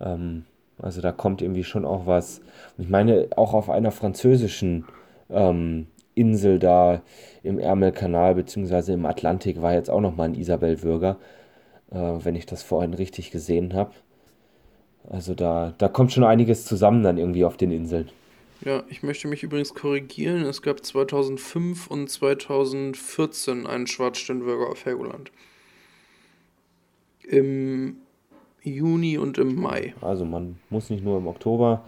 [0.00, 0.44] Ähm,
[0.78, 2.40] also da kommt irgendwie schon auch was.
[2.76, 4.86] Und ich meine, auch auf einer französischen
[5.30, 7.02] ähm, Insel da
[7.42, 11.18] im Ärmelkanal beziehungsweise im Atlantik war jetzt auch noch mal ein Isabel-Würger,
[11.90, 13.92] äh, wenn ich das vorhin richtig gesehen habe.
[15.08, 18.10] Also da, da kommt schon einiges zusammen dann irgendwie auf den Inseln.
[18.64, 20.42] Ja, ich möchte mich übrigens korrigieren.
[20.42, 25.32] Es gab 2005 und 2014 einen Schwarzstirnwürger auf Helgoland.
[27.24, 27.96] Im
[28.62, 29.94] Juni und im Mai.
[30.00, 31.84] Also man muss nicht nur im Oktober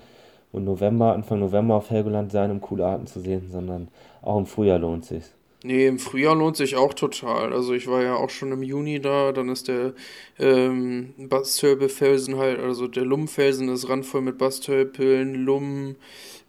[0.54, 3.88] und November, Anfang November auf Helgoland sein, um coole Arten zu sehen, sondern
[4.22, 5.24] auch im Frühjahr lohnt sich.
[5.64, 7.52] Nee, im Frühjahr lohnt sich auch total.
[7.52, 9.94] Also ich war ja auch schon im Juni da, dann ist der
[10.38, 15.96] ähm, Bastölpe-Felsen halt, also der Lummfelsen ist randvoll mit Bastölpeln, Lummen,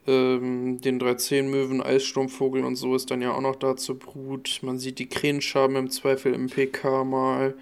[0.06, 4.60] ähm, den 13-Möwen, Eissturmvogel und so ist dann ja auch noch da zur Brut.
[4.62, 7.56] Man sieht die Krähenschaben im Zweifel im PK mal.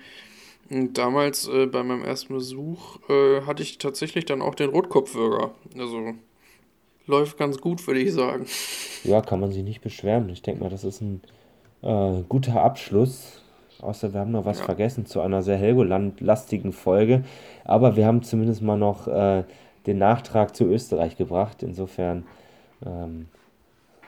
[0.70, 5.54] Und damals äh, bei meinem ersten Besuch äh, hatte ich tatsächlich dann auch den Rotkopfwürger.
[5.78, 6.16] Also
[7.06, 8.46] läuft ganz gut, würde ich sagen.
[9.04, 10.30] Ja, kann man sich nicht beschweren.
[10.30, 11.22] Ich denke mal, das ist ein
[11.82, 13.42] äh, guter Abschluss.
[13.82, 14.66] Außer wir haben noch was ja.
[14.66, 17.24] vergessen zu einer sehr Helgoland-lastigen Folge.
[17.66, 19.44] Aber wir haben zumindest mal noch äh,
[19.86, 21.64] den Nachtrag zu Österreich gebracht.
[21.64, 22.26] Insofern
[22.86, 23.28] ähm,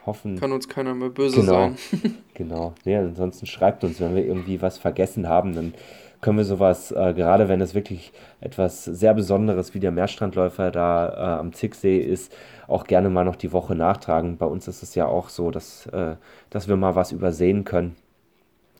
[0.06, 0.40] hoffen.
[0.40, 1.78] Kann uns keiner mehr böse genau, sein.
[2.34, 2.74] genau.
[2.84, 5.74] Nee, ansonsten schreibt uns, wenn wir irgendwie was vergessen haben, dann
[6.22, 11.10] können wir sowas, äh, gerade wenn es wirklich etwas sehr Besonderes wie der Meerstrandläufer da
[11.10, 12.36] äh, am Zicksee ist,
[12.68, 14.38] auch gerne mal noch die Woche nachtragen.
[14.38, 16.16] Bei uns ist es ja auch so, dass, äh,
[16.50, 17.96] dass wir mal was übersehen können.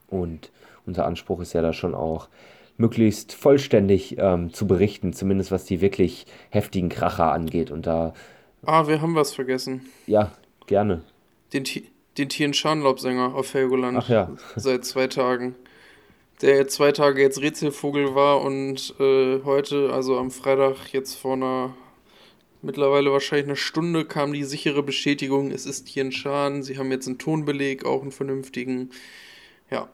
[0.08, 0.52] Und
[0.86, 2.30] unser Anspruch ist ja da schon auch,
[2.78, 7.72] möglichst vollständig ähm, zu berichten, zumindest was die wirklich heftigen Kracher angeht.
[7.72, 8.14] Und da.
[8.66, 9.82] Ah, wir haben was vergessen.
[10.08, 10.32] Ja,
[10.68, 11.02] gerne.
[11.56, 11.64] Den,
[12.18, 13.98] den Tien Scharnlaubsänger auf Helgoland.
[13.98, 14.32] Ach ja.
[14.56, 15.56] Seit zwei Tagen.
[16.42, 21.74] Der zwei Tage jetzt Rätselvogel war und äh, heute, also am Freitag, jetzt vor einer
[22.62, 26.64] mittlerweile wahrscheinlich eine Stunde kam die sichere Bestätigung, es ist hier ein Schaden.
[26.64, 28.90] Sie haben jetzt einen Tonbeleg, auch einen vernünftigen.
[29.72, 29.88] Ja,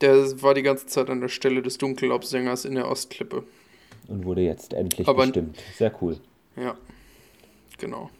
[0.00, 3.42] der war die ganze Zeit an der Stelle des Dunkellaubsängers in der Ostklippe.
[4.08, 5.58] Und wurde jetzt endlich Aber, bestimmt.
[5.76, 6.16] Sehr cool.
[6.56, 6.76] Ja,
[7.78, 8.10] genau.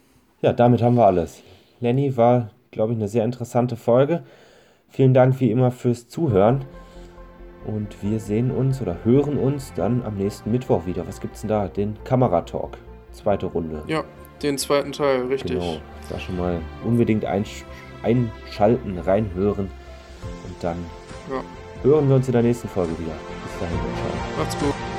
[0.41, 1.43] Ja, damit haben wir alles.
[1.80, 4.24] Lenny war, glaube ich, eine sehr interessante Folge.
[4.88, 6.64] Vielen Dank wie immer fürs Zuhören.
[7.64, 11.06] Und wir sehen uns oder hören uns dann am nächsten Mittwoch wieder.
[11.06, 11.68] Was gibt's denn da?
[11.68, 12.76] Den Kameratalk
[13.12, 13.82] zweite Runde.
[13.86, 14.02] Ja,
[14.42, 15.52] den zweiten Teil, richtig.
[15.52, 15.76] Genau,
[16.08, 17.64] da schon mal unbedingt einsch
[18.02, 19.70] einschalten, reinhören
[20.44, 20.78] und dann
[21.30, 21.40] ja.
[21.84, 23.14] hören wir uns in der nächsten Folge wieder.
[23.44, 24.38] Bis dahin, ciao.
[24.38, 24.91] Macht's gut.